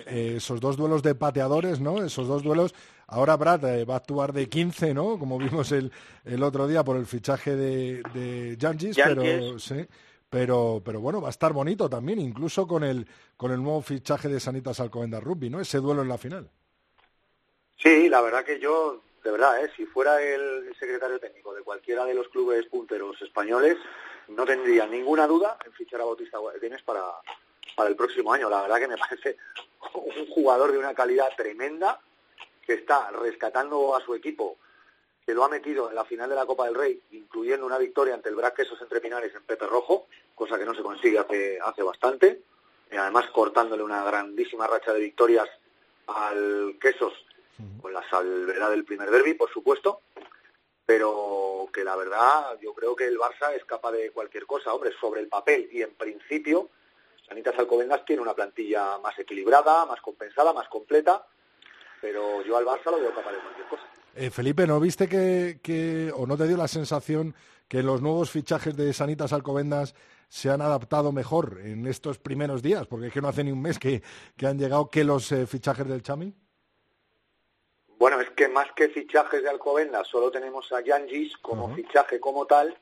[0.06, 2.04] Eh, esos dos duelos de pateadores, ¿no?
[2.04, 2.74] Esos dos duelos.
[3.08, 5.18] Ahora Brad va a actuar de 15, ¿no?
[5.18, 5.90] Como vimos el,
[6.24, 8.56] el otro día por el fichaje de, de
[8.94, 9.86] pero sí.
[10.30, 13.06] Pero, pero bueno, va a estar bonito también, incluso con el,
[13.36, 15.60] con el nuevo fichaje de Sanitas Alcobendas Rugby, ¿no?
[15.60, 16.48] Ese duelo en la final.
[17.82, 19.70] Sí, la verdad que yo, de verdad, ¿eh?
[19.76, 23.76] si fuera el secretario técnico de cualquiera de los clubes punteros españoles,
[24.28, 27.02] no tendría ninguna duda en fichar a Bautista Guadenes para,
[27.74, 28.48] para el próximo año.
[28.48, 29.36] La verdad que me parece
[29.94, 32.00] un jugador de una calidad tremenda
[32.64, 34.58] que está rescatando a su equipo,
[35.26, 38.14] que lo ha metido en la final de la Copa del Rey, incluyendo una victoria
[38.14, 40.06] ante el Brac Quesos Entre Pinares en Pepe Rojo,
[40.36, 42.42] cosa que no se consigue hace, hace bastante,
[42.92, 45.48] y además cortándole una grandísima racha de victorias
[46.06, 47.12] al Quesos
[47.80, 50.02] con la salvedad del primer derby, por supuesto,
[50.84, 54.92] pero que la verdad yo creo que el Barça es capaz de cualquier cosa, hombre,
[55.00, 56.70] sobre el papel y en principio
[57.26, 61.26] Sanitas Alcobendas tiene una plantilla más equilibrada, más compensada, más completa,
[62.00, 63.82] pero yo al Barça lo veo capaz de cualquier cosa.
[64.14, 67.34] Eh, Felipe, ¿no viste que, que, o no te dio la sensación
[67.68, 69.94] que los nuevos fichajes de Sanitas Alcobendas
[70.28, 72.86] se han adaptado mejor en estos primeros días?
[72.86, 74.02] Porque es que no hace ni un mes que,
[74.36, 76.34] que han llegado que los eh, fichajes del Chami.
[78.02, 82.46] Bueno, es que más que fichajes de Alcobendas, solo tenemos a Yangis como fichaje como
[82.46, 82.76] tal.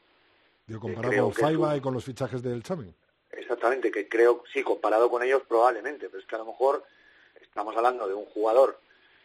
[0.67, 2.91] Yo comparado con Faiba y con los fichajes del Chami.
[3.31, 6.85] Exactamente, que creo, sí, comparado con ellos probablemente, pero es que a lo mejor
[7.39, 8.81] estamos hablando de un jugador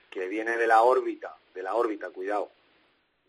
[0.10, 2.52] que viene de la órbita, de la órbita, cuidado,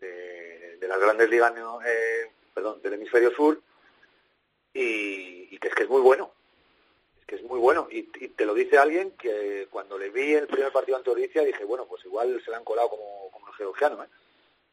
[0.01, 1.53] de, de las grandes ligas
[1.85, 3.61] eh, perdón, del hemisferio sur
[4.73, 6.33] y, y que es que es muy bueno
[7.27, 10.47] que es muy bueno y, y te lo dice alguien que cuando le vi el
[10.47, 13.55] primer partido ante Oricia dije bueno pues igual se le han colado como, como los
[13.57, 14.09] georgianos ¿eh?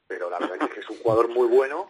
[0.07, 1.89] pero la verdad es que es un jugador muy bueno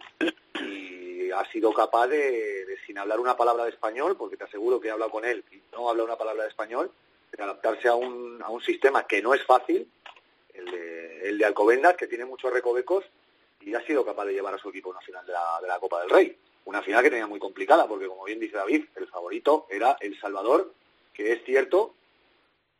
[0.59, 4.79] y ha sido capaz de, de, sin hablar una palabra de español porque te aseguro
[4.79, 6.91] que he hablado con él y no habla una palabra de español
[7.31, 9.87] de adaptarse a un, a un sistema que no es fácil
[10.53, 13.05] el de, el de Alcobendas que tiene muchos recovecos
[13.61, 16.01] y ha sido capaz de llevar a su equipo final de la, de la Copa
[16.01, 19.67] del Rey una final que tenía muy complicada, porque como bien dice David, el favorito
[19.69, 20.73] era El Salvador,
[21.13, 21.95] que es cierto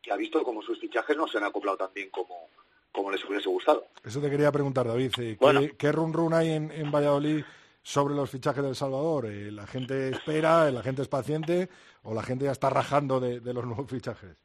[0.01, 2.49] que ha visto como sus fichajes no se han acoplado tan bien como,
[2.91, 3.87] como les hubiese gustado.
[4.03, 5.11] Eso te quería preguntar, David.
[5.15, 5.61] ¿Qué, Bueno.
[5.77, 7.43] ¿qué run run hay en, en Valladolid
[7.81, 9.25] sobre los fichajes del Salvador?
[9.25, 11.69] Eh, ¿La gente espera, la gente es paciente
[12.03, 14.35] o la gente ya está rajando de, de los nuevos fichajes?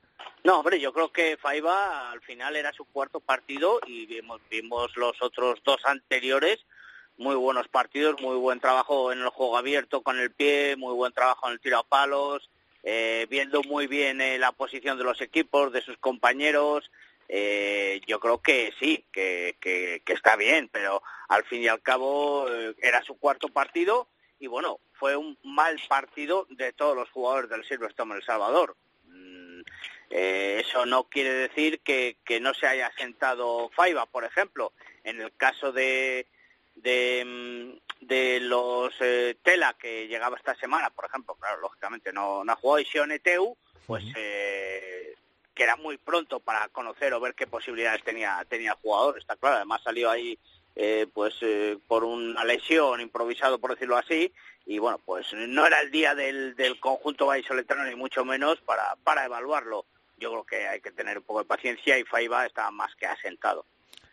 [0.44, 4.96] No, hombre, yo creo que Faiba al final era su cuarto partido y vimos, vimos
[4.96, 6.58] los otros dos anteriores,
[7.20, 11.12] muy buenos partidos, muy buen trabajo en el juego abierto con el pie, muy buen
[11.12, 12.50] trabajo en el tiro a palos,
[12.82, 16.90] eh, viendo muy bien eh, la posición de los equipos, de sus compañeros.
[17.28, 21.82] Eh, yo creo que sí, que, que, que, está bien, pero al fin y al
[21.82, 24.08] cabo eh, era su cuarto partido
[24.38, 28.76] y bueno, fue un mal partido de todos los jugadores del Silverstone El Salvador.
[29.04, 29.60] Mm,
[30.08, 34.72] eh, eso no quiere decir que, que no se haya sentado Faiba, por ejemplo.
[35.04, 36.26] En el caso de,
[36.82, 42.44] de, mm, de los eh, Tela que llegaba esta semana, por ejemplo, claro, lógicamente no,
[42.44, 43.56] no ha jugado y Sioneteu,
[43.86, 45.14] pues eh,
[45.54, 49.36] que era muy pronto para conocer o ver qué posibilidades tenía tenía el jugador, está
[49.36, 50.38] claro, además salió ahí
[50.76, 54.32] eh, pues eh, por una lesión improvisado por decirlo así
[54.64, 58.96] y bueno pues no era el día del, del conjunto vallisoletano ni mucho menos para,
[59.02, 59.84] para evaluarlo.
[60.18, 63.06] Yo creo que hay que tener un poco de paciencia y Faiba está más que
[63.06, 63.64] asentado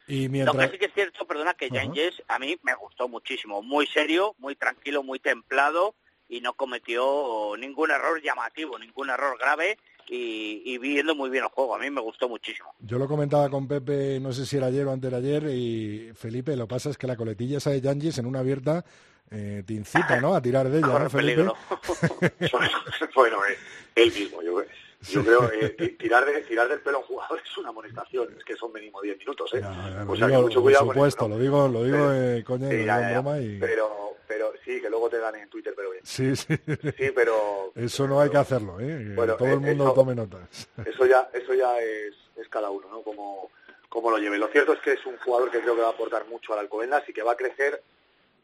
[0.07, 0.55] y mientras...
[0.55, 3.87] lo que sí que es cierto perdona que Yanges a mí me gustó muchísimo muy
[3.87, 5.95] serio muy tranquilo muy templado
[6.29, 9.77] y no cometió ningún error llamativo ningún error grave
[10.09, 11.75] y, y, viendo muy bien el juego.
[11.75, 12.73] A mí me gustó muchísimo.
[12.79, 16.11] Yo lo comentaba con Pepe, no sé si era ayer o antes de ayer, y
[16.15, 18.85] Felipe, lo que pasa es que la coletilla esa de Yangis en una abierta
[19.29, 20.33] eh, te incita, ¿no?
[20.33, 21.43] A tirar de ella, ¿no, Felipe?
[23.15, 23.57] bueno, eh,
[23.95, 24.61] él mismo, yo,
[25.01, 28.43] yo creo eh, tirar, de, tirar del pelo a un jugador es una amonestación, es
[28.43, 29.61] que son mínimo 10 minutos, ¿eh?
[29.61, 31.35] Ya, ya, o sea, digo, que mucho cuidado por supuesto, eso, ¿no?
[31.35, 33.59] lo digo, lo digo, pero, eh, coño, sí, lo digo ya, en ya, broma y...
[33.59, 36.05] Pero, pero sí, que luego te dan en Twitter, pero bien.
[36.05, 36.55] Sí, sí.
[36.97, 37.71] Sí, pero...
[37.75, 39.05] Eso no hay que hacerlo, ¿eh?
[39.07, 40.69] Que Bueno, todo el mundo eso, tome notas.
[40.85, 43.01] Eso ya, eso ya es, es cada uno, ¿no?
[43.01, 43.49] Como,
[43.89, 44.37] como lo lleve.
[44.37, 46.59] Lo cierto es que es un jugador que creo que va a aportar mucho al
[46.59, 47.81] Alcobendas y que va a crecer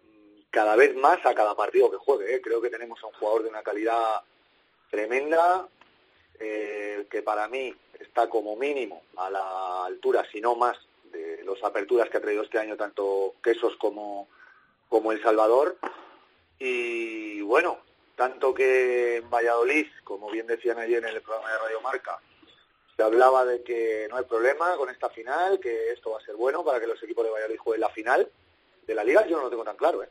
[0.04, 2.36] mm, cada vez más a cada partido que juegue.
[2.36, 2.42] ¿eh?
[2.42, 4.22] Creo que tenemos a un jugador de una calidad
[4.90, 5.68] tremenda,
[6.40, 10.78] eh, que para mí está como mínimo a la altura, si no más,
[11.12, 14.28] de las aperturas que ha traído este año tanto Quesos como,
[14.90, 15.78] como El Salvador.
[16.60, 17.80] Y bueno,
[18.16, 22.20] tanto que en Valladolid, como bien decían ayer en el programa de Radio Marca,
[22.96, 26.36] se hablaba de que no hay problema con esta final, que esto va a ser
[26.36, 28.30] bueno para que los equipos de Valladolid jueguen la final
[28.86, 30.10] de la liga, yo no lo tengo tan claro, ¿eh?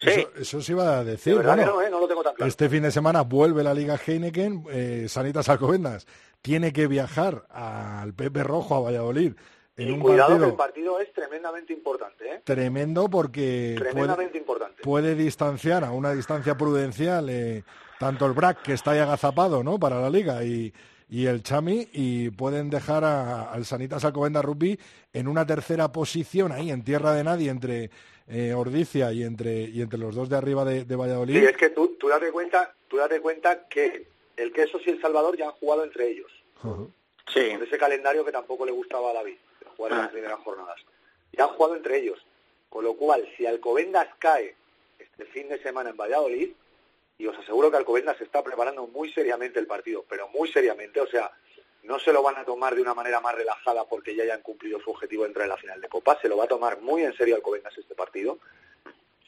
[0.00, 0.08] Sí.
[0.08, 1.36] Eso, eso se iba a decir.
[1.36, 1.90] De bueno, no, ¿eh?
[1.90, 2.48] no, lo tengo tan claro.
[2.48, 6.06] Este fin de semana vuelve la Liga Heineken, eh, Sanitas Alcobendas
[6.42, 9.34] tiene que viajar al Pepe Rojo, a Valladolid.
[9.76, 12.40] En y un cuidado partido que el partido es tremendamente importante, ¿eh?
[12.44, 14.82] Tremendo porque tremendamente puede, importante.
[14.82, 17.64] puede distanciar a una distancia prudencial eh,
[17.98, 19.78] tanto el BRAC, que está ahí agazapado ¿no?
[19.78, 20.72] para la liga, y,
[21.08, 24.78] y el Chami, y pueden dejar a, al Sanitas Alcobendas Rugby
[25.12, 27.90] en una tercera posición ahí, en tierra de nadie, entre
[28.30, 31.38] eh, Ordicia y entre, y entre los dos de arriba de, de Valladolid.
[31.38, 34.06] Sí, es que tú, tú, date cuenta, tú date cuenta que
[34.36, 36.30] el Quesos y el Salvador ya han jugado entre ellos.
[36.62, 36.90] Uh -huh.
[37.32, 37.50] Sí.
[37.50, 39.36] Con ese calendario que tampoco le gustaba a David,
[39.76, 40.80] jugar en las primeras jornadas.
[41.32, 42.18] Ya han jugado entre ellos.
[42.68, 44.54] Con lo cual, si Alcobendas cae
[44.98, 46.50] este fin de semana en Valladolid,
[47.18, 51.00] y os aseguro que Alcobendas se está preparando muy seriamente el partido, pero muy seriamente,
[51.00, 51.30] o sea,
[51.82, 54.80] no se lo van a tomar de una manera más relajada porque ya hayan cumplido
[54.80, 57.02] su objetivo de entrar en la final de Copa, se lo va a tomar muy
[57.02, 58.38] en serio Alcobendas este partido.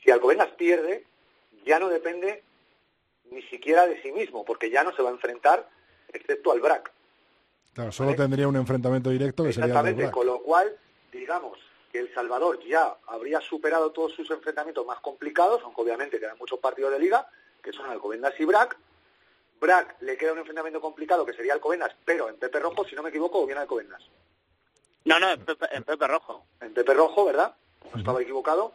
[0.02, 1.04] Si Alcobendas pierde,
[1.64, 2.42] ya no depende
[3.30, 5.68] ni siquiera de sí mismo, porque ya no se va a enfrentar
[6.12, 6.92] excepto al BRAC.
[7.72, 8.18] Claro, solo ¿vale?
[8.18, 10.76] tendría un enfrentamiento directo que Exactamente, sería el con lo cual,
[11.10, 11.58] digamos
[11.90, 16.58] que El Salvador ya habría superado todos sus enfrentamientos más complicados, aunque obviamente quedan muchos
[16.58, 17.28] partidos de liga,
[17.62, 18.76] que son Alcobendas y BRAC.
[19.62, 23.02] BRAC le queda un enfrentamiento complicado que sería Alcobendas, pero en Pepe Rojo, si no
[23.02, 24.02] me equivoco, o bien Alcobendas.
[25.04, 26.44] No, no, en Pepe, en Pepe Rojo.
[26.60, 27.54] En Pepe Rojo, ¿verdad?
[27.92, 28.72] No estaba equivocado.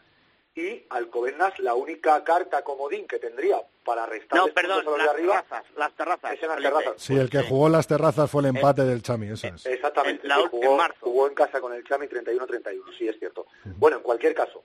[0.56, 4.98] y Alcobendas la única carta comodín que tendría para restar No, perdón, a los de
[5.06, 6.34] las arriba terrazas, las terrazas.
[6.34, 6.94] es en las terrazas.
[6.98, 9.66] Sí, el que jugó las terrazas fue el empate del Chami, eso es.
[9.66, 10.98] Exactamente, En la jugó, en marzo.
[11.02, 13.46] jugó en casa con el Chami 31-31, sí es cierto.
[13.78, 14.64] Bueno, en cualquier caso,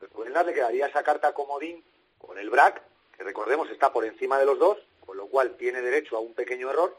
[0.00, 1.82] Alcobendas le quedaría esa carta comodín
[2.18, 2.82] con el BRAC,
[3.16, 4.78] que recordemos está por encima de los dos,
[5.10, 6.96] con lo cual tiene derecho a un pequeño error,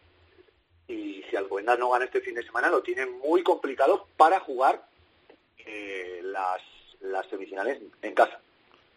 [0.85, 4.85] y si Alcobendas no gana este fin de semana lo tiene muy complicado para jugar
[5.59, 6.61] eh, las,
[6.99, 8.37] las semifinales en casa.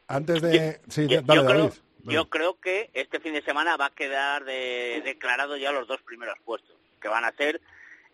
[0.09, 0.81] Antes de...
[0.89, 1.73] Sí, Yo, dale, yo creo, David.
[2.07, 6.03] yo creo que este fin de semana va a quedar de, declarado ya los dos
[6.03, 7.61] primeros puestos, que van a ser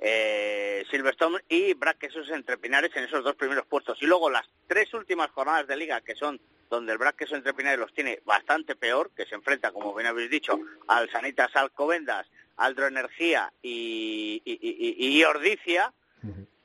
[0.01, 3.97] eh, Silverstone y Brad Quesos entre Pinares en esos dos primeros puestos.
[4.03, 6.39] Y luego las tres últimas jornadas de liga, que son
[6.71, 10.07] donde el Brad Quesos entre Pinares los tiene bastante peor, que se enfrenta, como bien
[10.07, 10.59] habéis dicho,
[10.89, 15.93] al Sanitas Alcobendas, Aldro Energía y, y, y- y- y Ordicia,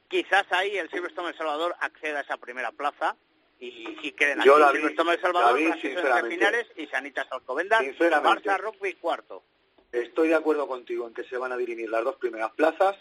[0.07, 3.15] quizás ahí el Silverstone El Salvador acceda a esa primera plaza
[3.59, 5.47] y, y queden aquí Yo, David, Silverstone El Salvador,
[5.81, 6.29] entre.
[6.29, 7.81] Pinares y Sanitas Alcobendas.
[8.21, 9.43] Barça Rugby cuarto.
[9.91, 12.95] Estoy de acuerdo contigo en que se van a dirimir las dos primeras plazas.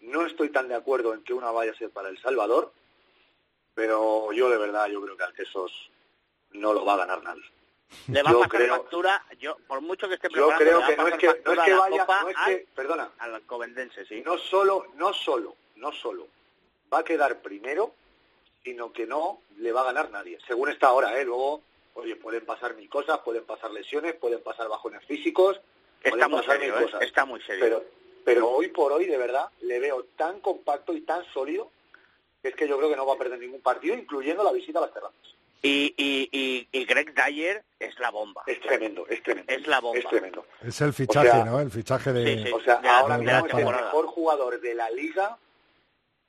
[0.00, 2.72] No estoy tan de acuerdo en que una vaya a ser para El Salvador,
[3.74, 5.90] pero yo de verdad yo creo que Alquesos
[6.52, 7.42] no lo va a ganar nadie.
[8.08, 10.86] Le va Yo a pasar creo- factura, yo por mucho que esté Yo preparando, creo
[10.86, 14.04] que no es que no es que vaya, no es al, que, perdona, al alcobendense,
[14.06, 14.22] sí.
[14.24, 16.26] no solo, no solo, no solo
[16.92, 17.92] va a quedar primero,
[18.64, 20.38] sino que no le va a ganar nadie.
[20.48, 21.24] Según está ahora, ¿eh?
[21.24, 21.62] Luego,
[21.94, 25.60] oye, pueden pasar mil cosas, pueden pasar lesiones, pueden pasar bajones físicos,
[26.02, 26.82] Está muy serio, ¿eh?
[26.84, 27.02] cosas.
[27.02, 27.64] Está muy serio.
[27.64, 27.84] Pero,
[28.24, 31.70] pero hoy por hoy, de verdad, le veo tan compacto y tan sólido
[32.42, 34.78] que es que yo creo que no va a perder ningún partido, incluyendo la visita
[34.80, 35.16] a las terrazas.
[35.66, 38.42] Y, y, y, y Greg Dyer es la bomba.
[38.46, 39.52] Es tremendo, es tremendo.
[39.52, 39.98] Es la bomba.
[39.98, 40.46] Es tremendo.
[40.62, 41.60] Es el fichaje, O sea, ¿no?
[41.60, 42.36] El fichaje de...
[42.36, 42.52] Sí, sí.
[42.52, 45.36] O sea, Ya, ahora de mismo es el mejor jugador de la liga,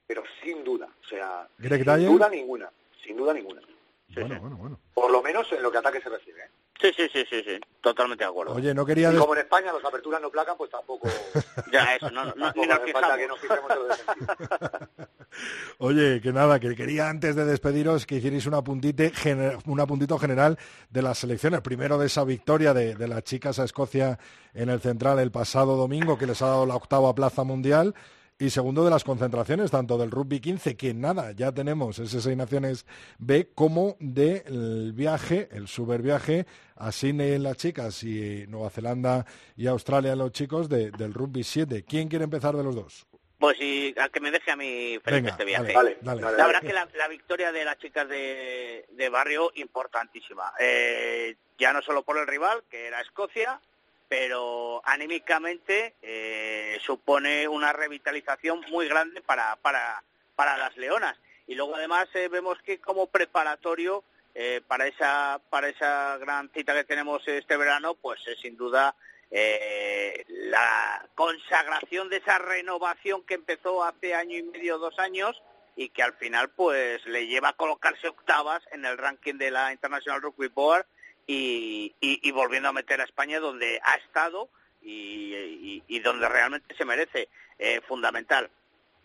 [0.08, 0.88] pero sin duda.
[1.04, 2.10] O sea, Greg sin Dyer.
[2.10, 2.72] duda ninguna.
[3.04, 3.62] Sin duda ninguna.
[4.10, 4.80] Bueno, bueno, bueno.
[4.94, 6.50] Por lo menos en lo que ataque se refiere.
[6.80, 7.60] Sí, sí, sí, sí, sí.
[7.82, 8.54] Totalmente de acuerdo.
[8.54, 9.12] Oye, no quería...
[9.12, 11.08] Y como en España los aperturas no placan, pues tampoco,
[11.72, 14.88] Ya, eso, no, no, ni tampoco nos falta que nos fijemos en.
[15.80, 20.18] Oye, que nada, que quería antes de despediros que hicierais un, apuntite, gener- un apuntito
[20.18, 20.58] general
[20.90, 21.62] de las selecciones.
[21.62, 24.18] Primero de esa victoria de, de las chicas a Escocia
[24.54, 27.94] en el Central el pasado domingo, que les ha dado la octava plaza mundial.
[28.40, 32.38] Y segundo de las concentraciones, tanto del rugby 15, que nada, ya tenemos ese Seis
[32.38, 32.86] Naciones
[33.18, 39.26] B, como del viaje, el superviaje a Sydney en las chicas y Nueva Zelanda
[39.56, 41.84] y Australia en los chicos de- del rugby 7.
[41.84, 43.08] ¿Quién quiere empezar de los dos?
[43.40, 45.74] Pues y a que me deje a mí Felipe Venga, este viaje.
[45.74, 46.22] dale, Vale, dale.
[46.22, 46.54] dale, La dale.
[46.54, 50.54] verdad que la, la victoria de las chicas de, de barrio importantísima.
[50.60, 53.60] Eh, ya no solo por el rival, que era Escocia,
[54.08, 60.04] pero anímicamente eh, supone una revitalización muy grande para, para,
[60.36, 61.18] para las leonas.
[61.48, 64.04] Y luego además eh, vemos que como preparatorio
[64.36, 68.96] eh, para esa para esa gran cita que tenemos este verano, pues es sin duda
[69.32, 75.42] eh, la consagración de esa renovación que empezó hace año y medio, dos años,
[75.76, 79.72] y que al final pues le lleva a colocarse octavas en el ranking de la
[79.72, 80.86] International Rugby Board
[81.28, 84.50] y, y- y volviendo a meter a España donde ha estado
[84.82, 87.28] y, y- donde realmente se merece,
[87.60, 88.50] eh, fundamental.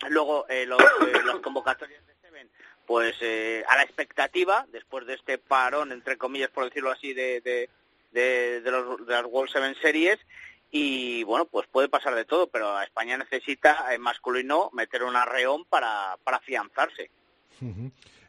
[0.08, 2.48] Luego eh, los, eh, convocatorias de Seven,
[2.86, 7.40] pues eh, a la expectativa, después de este parón, entre comillas, por decirlo así, de,
[7.40, 7.68] de,
[8.12, 10.18] de, de los, de las World Seven Series,
[10.70, 15.64] y bueno, pues puede pasar de todo, pero España necesita en masculino meter un arreón
[15.66, 17.10] para, para afianzarse.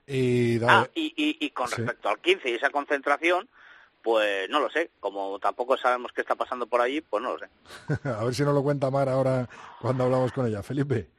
[0.05, 1.75] Y Ah, y, y, y con Sí.
[1.77, 3.47] respecto al 15 y esa concentración,
[4.03, 4.91] pues no lo sé.
[4.99, 7.49] Como tampoco sabemos qué está pasando por allí, pues no lo sé.
[8.09, 9.47] a ver si nos lo cuenta Mar ahora
[9.81, 10.61] cuando hablamos con ella.
[10.61, 11.09] Felipe.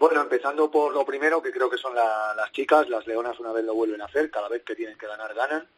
[0.00, 3.52] Bueno, empezando por lo primero, que creo que son la- las chicas, las leonas una
[3.52, 5.68] vez lo vuelven a hacer, cada vez que tienen que ganar, ganan.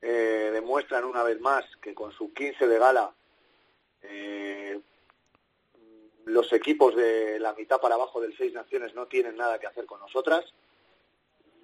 [0.00, 3.10] Eh, demuestran una vez más que con su 15 de gala
[4.02, 4.78] eh,
[6.26, 9.86] los equipos de la mitad para abajo del Seis Naciones no tienen nada que hacer
[9.86, 10.44] con nosotras.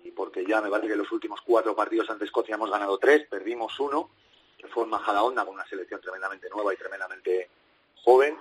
[0.04, 3.26] Y porque ya me parece que los últimos cuatro partidos ante Escocia hemos ganado tres,
[3.28, 4.10] perdimos uno,
[4.58, 7.48] que fue en Majadahonda con una selección tremendamente nueva y tremendamente
[8.02, 8.36] joven.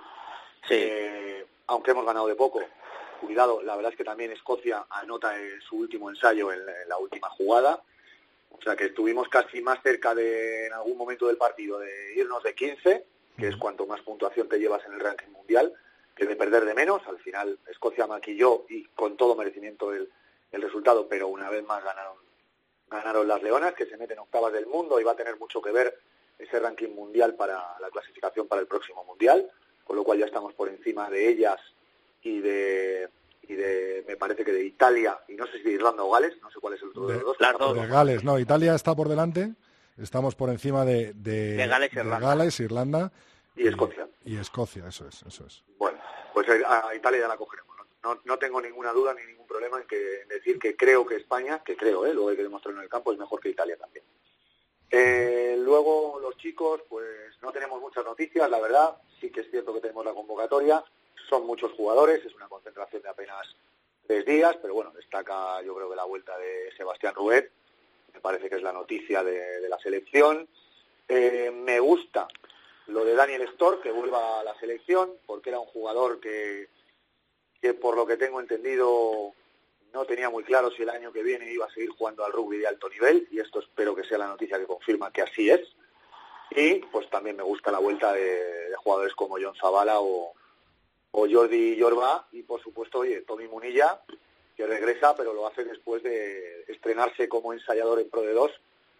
[0.68, 0.74] Sí.
[0.74, 2.60] Eh, aunque hemos ganado de poco,
[3.20, 6.88] cuidado, la verdad es que también Escocia anota en su último ensayo en la, en
[6.88, 7.82] la última jugada.
[8.50, 12.42] O sea que estuvimos casi más cerca de, en algún momento del partido, de irnos
[12.42, 13.06] de 15,
[13.38, 15.72] que es cuanto más puntuación te llevas en el ranking mundial,
[16.14, 17.02] que de perder de menos.
[17.06, 20.10] Al final Escocia maquilló y con todo merecimiento el,
[20.52, 22.16] el resultado, pero una vez más ganaron,
[22.88, 25.72] ganaron las Leonas, que se meten octavas del mundo y va a tener mucho que
[25.72, 25.98] ver
[26.38, 29.50] ese ranking mundial para la clasificación para el próximo mundial,
[29.84, 31.58] con lo cual ya estamos por encima de ellas
[32.22, 33.08] y de
[33.42, 36.40] y de, me parece que de Italia, y no sé si de Irlanda o Gales,
[36.40, 37.36] no sé cuál es el otro de, los dos.
[37.40, 37.74] Las dos.
[37.74, 39.54] De Gales, no, Italia está por delante,
[39.98, 42.20] estamos por encima de, de, De Gales, Irlanda.
[42.20, 43.12] Gales, Irlanda
[43.56, 44.08] Y Escocia.
[44.24, 45.64] y Escocia, eso es, eso es.
[45.76, 45.98] Bueno,
[46.32, 47.76] pues a a Italia ya la cogeremos.
[48.04, 51.62] No, no tengo ninguna duda ni ningún problema en, que, decir que creo que España,
[51.64, 52.14] que creo, ¿eh?
[52.14, 54.04] luego hay que demostrarlo en el campo, es mejor que Italia también.
[54.90, 57.06] Eh, luego los chicos, pues
[57.40, 58.96] no tenemos muchas noticias, la verdad.
[59.20, 60.84] Sí que es cierto que tenemos la convocatoria.
[61.28, 63.56] Son muchos jugadores, es una concentración de apenas
[64.06, 67.50] tres días, pero bueno, destaca yo creo que la vuelta de Sebastián Rubet.
[68.12, 70.46] Me parece que es la noticia de, de la selección.
[71.08, 72.28] Eh, me gusta
[72.88, 76.68] lo de Daniel Storr, que vuelva a la selección, porque era un jugador que,
[77.62, 79.32] que por lo que tengo entendido
[79.92, 82.58] no tenía muy claro si el año que viene iba a seguir jugando al rugby
[82.58, 85.60] de alto nivel, y esto espero que sea la noticia que confirma que así es.
[86.50, 90.34] Y pues también me gusta la vuelta de, de jugadores como John Zavala o,
[91.12, 94.00] o Jordi Yorba, y por supuesto, oye, Tommy Munilla,
[94.56, 98.50] que regresa, pero lo hace después de estrenarse como ensayador en Pro de 2.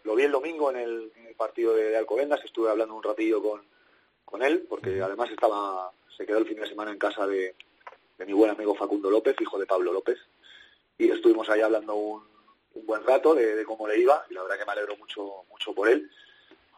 [0.05, 3.03] Lo vi el domingo en el, en el partido de, de Alcobendas, estuve hablando un
[3.03, 3.62] ratillo con,
[4.24, 7.55] con él, porque además estaba, se quedó el fin de semana en casa de,
[8.18, 10.18] de mi buen amigo Facundo López, hijo de Pablo López,
[10.99, 12.24] y estuvimos ahí hablando un,
[12.74, 15.45] un buen rato de, de cómo le iba, y la verdad que me alegro mucho,
[15.51, 16.11] mucho por él.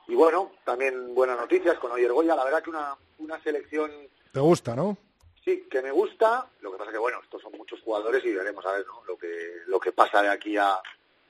[0.07, 3.91] Y bueno, también buenas noticias con Oyer Goya, la verdad que una, una selección
[4.35, 4.99] ¿Te gusta, no?
[5.45, 6.51] Sí, que me gusta.
[6.61, 9.05] Lo que pasa que, bueno, estos son muchos jugadores y veremos a ver ¿no?
[9.07, 10.81] lo, que, lo que pasa de aquí a,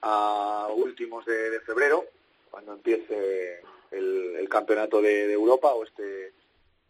[0.01, 2.07] a últimos de, de febrero,
[2.51, 3.61] cuando empiece
[3.91, 6.33] el, el campeonato de, de Europa o este,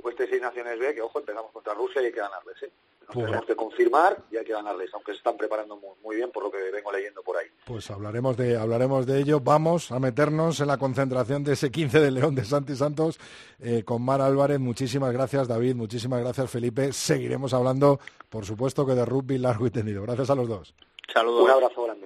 [0.01, 2.63] o este Seis Naciones B, que, ojo, empezamos contra Rusia y hay que ganarles.
[2.63, 2.71] ¿eh?
[3.07, 6.17] Nos Pues- tenemos que confirmar y hay que ganarles, aunque se están preparando muy, muy
[6.17, 7.47] bien por lo que vengo leyendo por ahí.
[7.65, 9.41] Pues hablaremos de, hablaremos de ello.
[9.41, 13.19] Vamos a meternos en la concentración de ese 15 de León de Santi Santos
[13.61, 14.59] eh, con Mar Álvarez.
[14.61, 15.75] Muchísimas gracias, David.
[15.77, 16.93] Muchísimas gracias, Felipe.
[16.93, 20.03] Seguiremos hablando, por supuesto, que de rugby largo y tendido.
[20.03, 20.75] Gracias a los dos.
[21.13, 21.45] Saludos.
[21.45, 22.04] Un abrazo grande.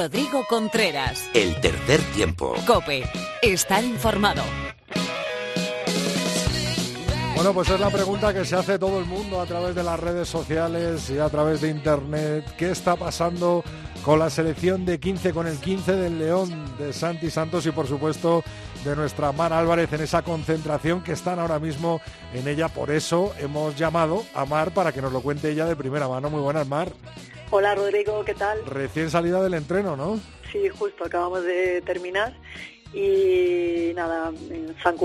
[0.00, 1.28] Rodrigo Contreras.
[1.34, 2.54] El tercer tiempo.
[2.66, 3.02] Cope.
[3.42, 4.42] Estar informado.
[7.34, 10.00] Bueno, pues es la pregunta que se hace todo el mundo a través de las
[10.00, 12.46] redes sociales y a través de Internet.
[12.56, 13.62] ¿Qué está pasando
[14.02, 17.86] con la selección de 15, con el 15 del León de Santi Santos y por
[17.86, 18.42] supuesto
[18.84, 22.00] de nuestra Mar Álvarez en esa concentración que están ahora mismo
[22.34, 22.68] en ella?
[22.68, 26.30] Por eso hemos llamado a Mar para que nos lo cuente ella de primera mano.
[26.30, 26.88] Muy buenas, Mar.
[27.50, 28.64] Hola Rodrigo, ¿qué tal?
[28.66, 30.20] Recién salida del entreno, ¿no?
[30.52, 32.34] Sí, justo acabamos de terminar
[32.92, 34.96] y nada, en San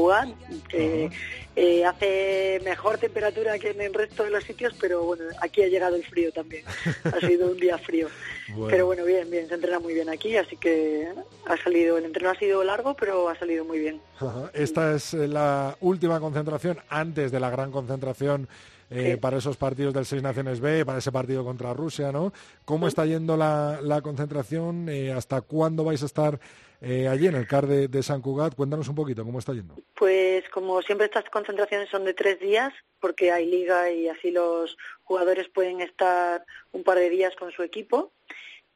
[0.69, 1.09] que
[1.55, 5.67] eh, hace mejor temperatura que en el resto de los sitios, pero bueno, aquí ha
[5.67, 6.63] llegado el frío también.
[7.05, 8.07] Ha sido un día frío.
[8.49, 8.67] Bueno.
[8.69, 11.09] Pero bueno, bien, bien, se entrena muy bien aquí, así que
[11.47, 13.99] ha salido, el entreno ha sido largo, pero ha salido muy bien.
[14.19, 14.51] Ajá.
[14.53, 18.47] Esta es eh, la última concentración antes de la gran concentración
[18.91, 19.17] eh, Sí.
[19.17, 22.31] para esos partidos del Seis Naciones B, para ese partido contra Rusia, ¿no?
[22.65, 24.89] ¿Cómo está yendo la, la concentración?
[24.89, 26.39] Eh, ¿Hasta cuándo vais a estar
[26.81, 28.55] eh, allí en el CAR de, de San Cugat?
[28.55, 29.75] Cuéntanos un poquito, ¿cómo está yendo?
[29.95, 34.77] Pues como siempre estas concentraciones son de tres días, porque hay liga y así los
[35.03, 38.11] jugadores pueden estar un par de días con su equipo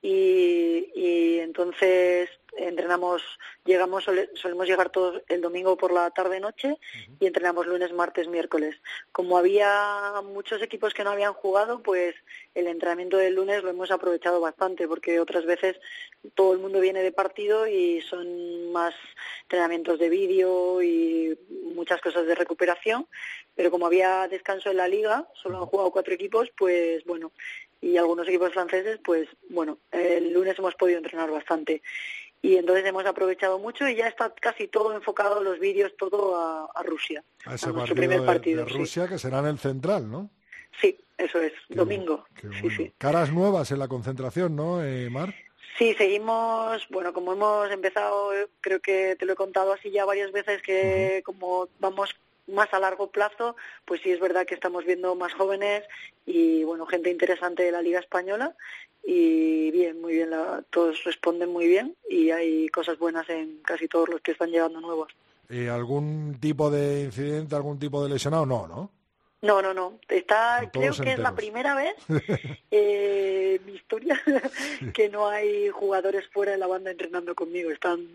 [0.02, 3.22] y, y entonces entrenamos,
[3.64, 6.78] llegamos, sole- solemos llegar todos el domingo por la tarde noche
[7.20, 8.76] y entrenamos lunes, martes, miércoles.
[9.12, 12.16] Como había muchos equipos que no habían jugado, pues
[12.56, 15.80] el entrenamiento del lunes lo hemos aprovechado bastante porque otras veces
[16.34, 18.94] todo el mundo viene de partido y son más
[19.44, 21.38] entrenamientos de vídeo y
[21.74, 23.08] muchas cosas de recuperación,
[23.56, 27.32] pero como había descanso en la liga, solo han jugado cuatro equipos, pues bueno,
[27.82, 31.82] y algunos equipos franceses, pues bueno, el lunes hemos podido entrenar bastante.
[32.42, 36.70] Y entonces hemos aprovechado mucho y ya está casi todo enfocado, los vídeos, todo a,
[36.74, 37.24] a Rusia.
[37.46, 38.78] A ese a nuestro partido, primer de- partido, de, sí.
[38.78, 40.30] Rusia que será en el Central, ¿no?
[40.80, 42.18] Sí, eso es, Qué domingo.
[42.18, 42.78] bueno, qué Sí, bueno.
[42.78, 42.94] sí.
[42.98, 45.34] Caras nuevas en la concentración, ¿no, eh, Mar?
[45.78, 50.32] Sí, seguimos, bueno, como hemos empezado, creo que te lo he contado así ya varias
[50.32, 52.16] veces, que como vamos
[52.50, 53.56] más a largo plazo,
[53.86, 55.84] pues sí es verdad que estamos viendo más jóvenes
[56.26, 58.56] y, bueno, gente interesante de la Liga Española
[59.04, 63.88] y bien, muy bien, la- todos responden muy bien y hay cosas buenas en casi
[63.88, 65.12] todos los que están llegando nuevos.
[65.72, 68.46] ¿Algún tipo de incidente, algún tipo de lesionado?
[68.46, 68.92] No, ¿no?
[69.42, 69.98] No, no, no.
[70.10, 71.96] Está, creo que es la primera vez
[72.72, 74.22] eh, en mi historia
[74.94, 77.72] que no hay jugadores fuera de la banda entrenando conmigo.
[77.72, 78.08] Están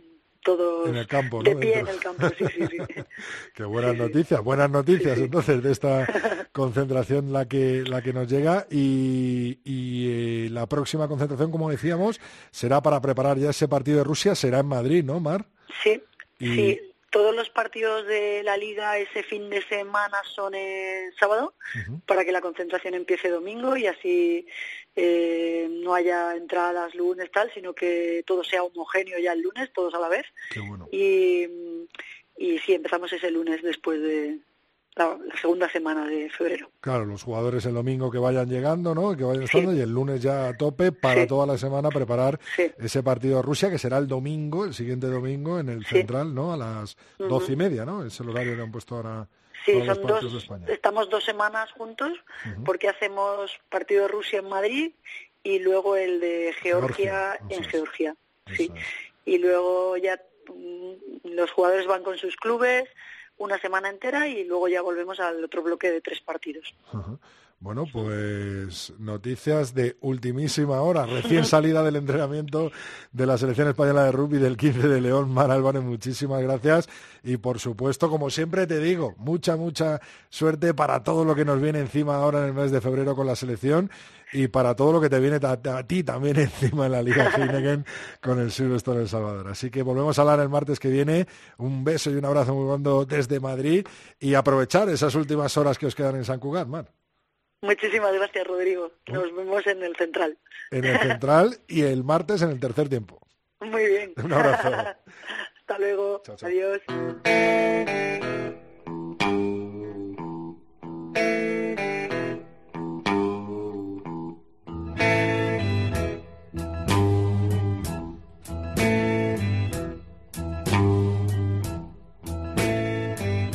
[0.45, 1.61] todos En el campo, de ¿no?
[1.61, 1.91] pie Dentro.
[1.91, 3.03] en el campo, sí, sí, sí.
[3.55, 6.07] Qué buenas noticias, buenas noticias entonces de esta
[6.53, 12.21] concentración la que la que nos llega y, y, eh, la próxima concentración, como decíamos,
[12.53, 15.47] será para preparar ya ese partido de Rusia, será en Madrid, ¿no, Mar?
[15.83, 16.01] Sí,
[16.39, 16.81] Y- sí.
[17.11, 21.55] Todos los partidos de la liga ese fin de semana son el sábado
[22.07, 24.49] para que la concentración empiece domingo y así
[24.97, 29.95] eh, no haya entradas lunes tal, sino que todo sea homogéneo ya el lunes, todos
[29.95, 30.27] a la vez.
[30.51, 30.89] Qué bueno.
[30.93, 31.47] Y,
[32.37, 34.39] y sí, empezamos ese lunes después de
[34.97, 36.71] la, la segunda semana de febrero.
[36.81, 39.17] Claro, los jugadores el domingo que vayan llegando, ¿no?
[39.17, 42.39] Que vayan estando y el lunes ya a tope para toda la semana preparar
[42.79, 46.53] ese partido de Rusia que será el domingo, el siguiente domingo en el central, ¿no?
[46.53, 48.05] A las doce y media, ¿no?
[48.05, 49.29] Es el horario que han puesto ahora
[49.65, 50.67] Sí, son dos, España.
[50.69, 52.13] estamos dos semanas juntos
[52.67, 54.93] porque hacemos partido de Rusia en Madrid
[55.43, 58.15] y luego el de Georgia, en Georgia.
[58.55, 58.71] Sí.
[59.25, 62.85] Y luego ya mm, los jugadores van con sus clubes
[63.39, 66.75] una semana entera y luego ya volvemos al otro bloque de tres partidos.
[67.65, 72.71] Bueno, pues noticias de ultimísima hora, recién salida del entrenamiento
[73.11, 75.31] de la selección española de rugby del 15 de León.
[75.31, 76.91] Mar Álvarez, muchísimas gracias.
[77.23, 81.59] Y por supuesto, como siempre te digo, mucha, mucha suerte para todo lo que nos
[81.59, 83.91] viene encima ahora en el mes de febrero con la selección
[84.31, 87.31] y para todo lo que te viene a, a ti también encima en la Liga
[87.35, 87.87] Heineken
[88.21, 89.49] con el Silvestre El Salvador.
[89.49, 91.27] Así que volvemos a hablar el martes que viene.
[91.57, 93.87] Un beso y un abrazo muy grande desde Madrid
[94.21, 97.04] y aprovechar esas últimas horas que os quedan en San Cugat, Mar.
[97.65, 98.93] Muchísimas gracias, Rodrigo.
[99.07, 100.37] Nos vemos en el central.
[100.71, 103.19] en el central y el martes en el tercer tiempo.
[103.61, 104.13] Muy bien.
[104.23, 104.69] Un abrazo.
[105.59, 106.23] Hasta luego.
[106.43, 106.83] Adiós.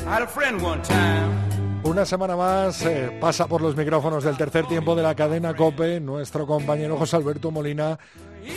[0.02, 1.19] I had a friend one time.
[1.90, 6.00] Una semana más eh, pasa por los micrófonos del tercer tiempo de la cadena COPE
[6.00, 7.98] nuestro compañero José Alberto Molina.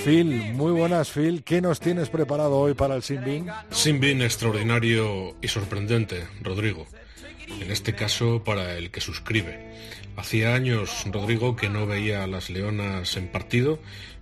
[0.04, 3.46] Phil, muy buenas Phil, ¿qué nos tienes preparado hoy para el Sinbin?
[3.70, 6.86] Sinbin extraordinario y sorprendente, Rodrigo.
[7.58, 9.72] En este caso para el que suscribe.
[10.14, 13.78] Hacía años, Rodrigo, que no veía a las leonas en partido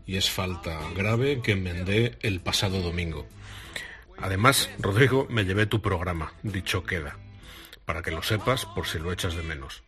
[0.07, 3.27] y es falta grave que enmendé el pasado domingo.
[4.19, 7.17] Además, Rodrigo, me llevé tu programa, dicho queda,
[7.91, 9.83] para que lo sepas por si lo echas de menos.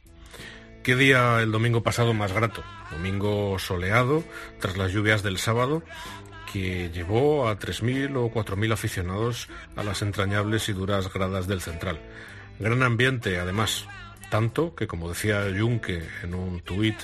[0.82, 2.64] ¿Qué día el domingo pasado más grato?
[2.90, 4.24] Domingo soleado,
[4.58, 5.84] tras las lluvias del sábado,
[6.52, 12.00] que llevó a 3.000 o 4.000 aficionados a las entrañables y duras gradas del Central.
[12.58, 13.86] Gran ambiente, además,
[14.32, 16.98] tanto que, como decía Junque en un tuit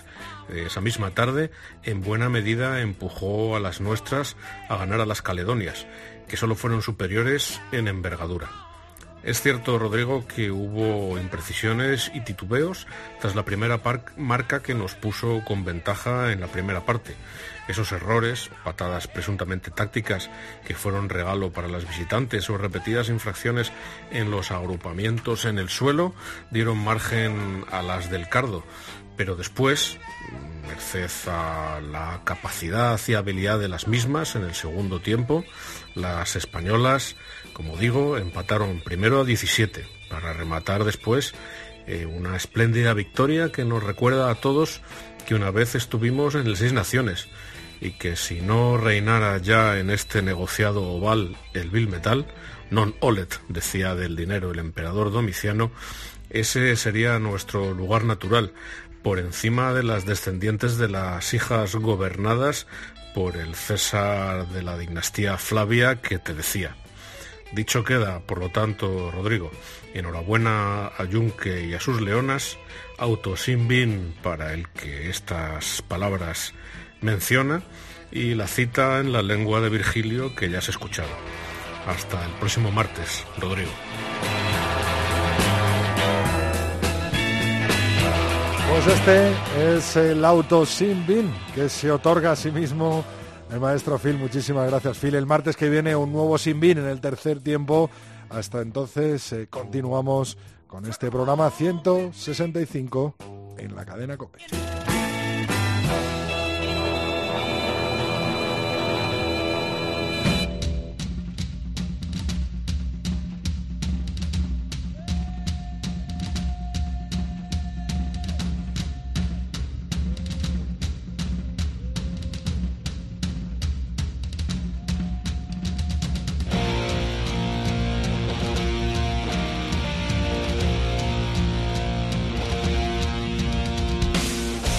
[0.48, 1.52] de esa misma tarde,
[1.84, 4.36] en buena medida empujó a las nuestras
[4.68, 5.86] a ganar a las Caledonias,
[6.26, 8.67] que solo fueron superiores en envergadura.
[9.24, 12.86] Es cierto, Rodrigo, que hubo imprecisiones y titubeos
[13.20, 13.80] tras la primera
[14.16, 17.14] marca que nos puso con ventaja en la primera parte.
[17.66, 20.30] Esos errores, patadas presuntamente tácticas
[20.64, 23.72] que fueron regalo para las visitantes o repetidas infracciones
[24.10, 26.14] en los agrupamientos en el suelo,
[26.50, 28.64] dieron margen a las del Cardo.
[29.16, 29.98] Pero después,
[30.68, 35.44] merced a la capacidad y habilidad de las mismas en el segundo tiempo,
[35.94, 37.16] las españolas,
[37.54, 41.34] como digo, empataron primero a 17 para rematar después
[41.86, 44.82] eh, una espléndida victoria que nos recuerda a todos
[45.26, 47.28] que una vez estuvimos en el Seis Naciones
[47.80, 52.26] y que si no reinara ya en este negociado oval el Bill Metal,
[52.70, 55.72] non olet, decía del dinero el emperador Domiciano,
[56.30, 58.52] ese sería nuestro lugar natural,
[59.02, 62.66] por encima de las descendientes de las hijas gobernadas
[63.14, 66.76] por el César de la dinastía Flavia que te decía.
[67.52, 69.50] Dicho queda, por lo tanto, Rodrigo,
[69.94, 72.58] enhorabuena a Junque y a sus leonas,
[72.98, 76.52] auto sin para el que estas palabras
[77.00, 77.62] menciona
[78.10, 81.10] y la cita en la lengua de Virgilio que ya has escuchado.
[81.86, 83.70] Hasta el próximo martes, Rodrigo.
[88.70, 89.32] Pues este
[89.76, 93.04] es el auto sin bin que se otorga a sí mismo
[93.50, 94.18] el maestro Phil.
[94.18, 95.14] Muchísimas gracias, Phil.
[95.14, 97.90] El martes que viene un nuevo sin bin en el tercer tiempo.
[98.28, 100.36] Hasta entonces eh, continuamos
[100.66, 103.14] con este programa 165
[103.56, 104.38] en la cadena COPE.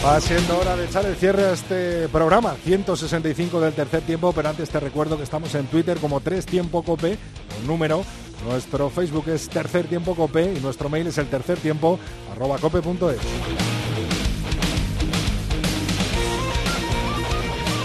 [0.05, 4.47] Va siendo hora de echar el cierre a este programa, 165 del tercer tiempo, pero
[4.47, 7.17] antes te recuerdo que estamos en Twitter como Tres Tiempo Cope,
[7.59, 8.05] un número.
[8.47, 11.99] Nuestro Facebook es Tercer Tiempo Cope y nuestro mail es el tercer tiempo
[12.31, 13.19] arroba cope.es.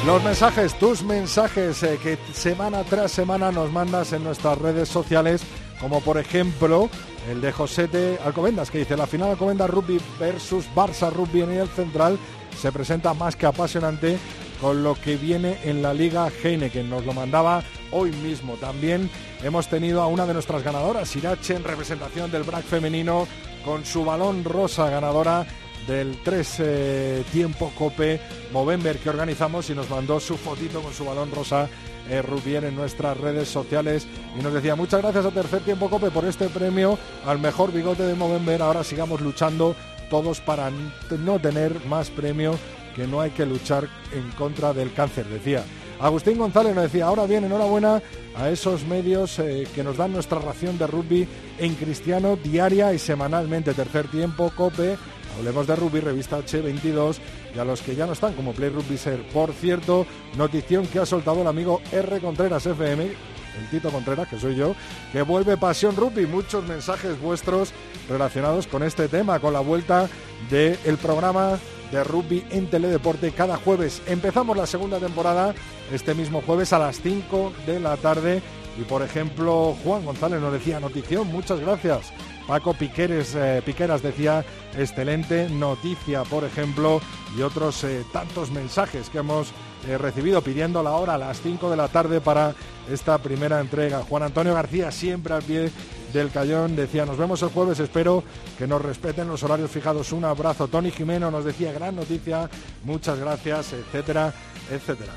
[0.07, 5.41] Los mensajes, tus mensajes eh, que semana tras semana nos mandas en nuestras redes sociales,
[5.85, 6.89] como por ejemplo
[7.31, 11.69] el de Josete Alcobendas, que dice, la final Alcobendas Rugby versus Barça Rugby en el
[11.69, 12.19] Central
[12.59, 14.17] se presenta más que apasionante
[14.63, 16.89] con lo que viene en la Liga Heineken.
[16.89, 18.55] Nos lo mandaba hoy mismo.
[18.55, 19.11] También
[19.43, 23.29] hemos tenido a una de nuestras ganadoras, Irache, en representación del BRAC femenino,
[23.63, 25.47] con su balón rosa ganadora
[25.87, 28.21] del 3 eh, tiempo Cope
[28.53, 31.69] Movember que organizamos y nos mandó su fotito con su balón rosa
[32.09, 34.07] eh, en nuestras redes sociales
[34.39, 38.03] y nos decía muchas gracias a Tercer Tiempo Cope por este premio al mejor bigote
[38.03, 38.63] de Movember.
[38.63, 39.75] Ahora sigamos luchando
[40.11, 42.59] todos para no tener más premio
[42.95, 45.65] que no hay que luchar en contra del cáncer, decía.
[46.01, 48.03] Agustín González nos decía, ahora bien, enhorabuena
[48.37, 51.27] a esos medios eh, que nos dan nuestra ración de rugby
[51.59, 53.75] en cristiano diaria y semanalmente.
[53.75, 54.97] Tercer tiempo, COPE,
[55.37, 57.17] Hablemos de rugby, revista H22
[57.55, 59.27] y a los que ya no están como Play Rugby Ser.
[59.29, 60.07] Por cierto,
[60.37, 62.21] notición que ha soltado el amigo R.
[62.21, 64.75] Contreras FM, el Tito Contreras, que soy yo,
[65.13, 66.27] que vuelve Pasión Rugby.
[66.27, 67.73] Muchos mensajes vuestros
[68.09, 70.09] relacionados con este tema, con la vuelta
[70.51, 71.59] del programa
[71.91, 74.03] de rugby en Teledeporte cada jueves.
[74.07, 75.55] Empezamos la segunda temporada
[75.93, 78.43] este mismo jueves a las 5 de la tarde.
[78.79, 82.13] Y por ejemplo, Juan González nos decía, notición, muchas gracias.
[82.47, 84.45] Paco eh, Piqueras decía,
[84.77, 87.01] excelente noticia, por ejemplo,
[87.37, 89.53] y otros eh, tantos mensajes que hemos
[89.89, 92.55] eh, recibido pidiendo la hora a las 5 de la tarde para
[92.91, 94.03] esta primera entrega.
[94.03, 95.71] Juan Antonio García, siempre al pie
[96.13, 98.23] del Cayón, decía, nos vemos el jueves, espero
[98.59, 100.13] que nos respeten los horarios fijados.
[100.13, 100.69] Un abrazo.
[100.69, 102.49] Tony Jimeno nos decía, gran noticia,
[102.85, 104.35] muchas gracias, etcétera,
[104.71, 105.13] etcétera.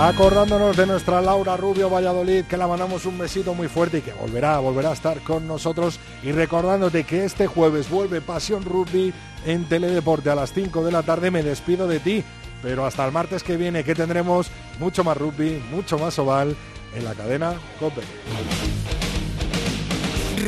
[0.00, 4.14] Acordándonos de nuestra Laura Rubio Valladolid, que la mandamos un besito muy fuerte y que
[4.14, 6.00] volverá, volverá a estar con nosotros.
[6.22, 9.12] Y recordándote que este jueves vuelve Pasión Rugby
[9.44, 11.30] en Teledeporte a las 5 de la tarde.
[11.30, 12.24] Me despido de ti,
[12.62, 16.56] pero hasta el martes que viene, que tendremos mucho más rugby, mucho más oval
[16.94, 18.00] en la cadena COPE.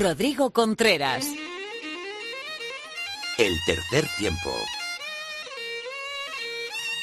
[0.00, 1.26] Rodrigo Contreras.
[3.36, 4.50] El tercer tiempo.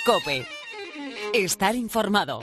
[0.04, 0.59] COPE.
[1.34, 2.42] Estar informado.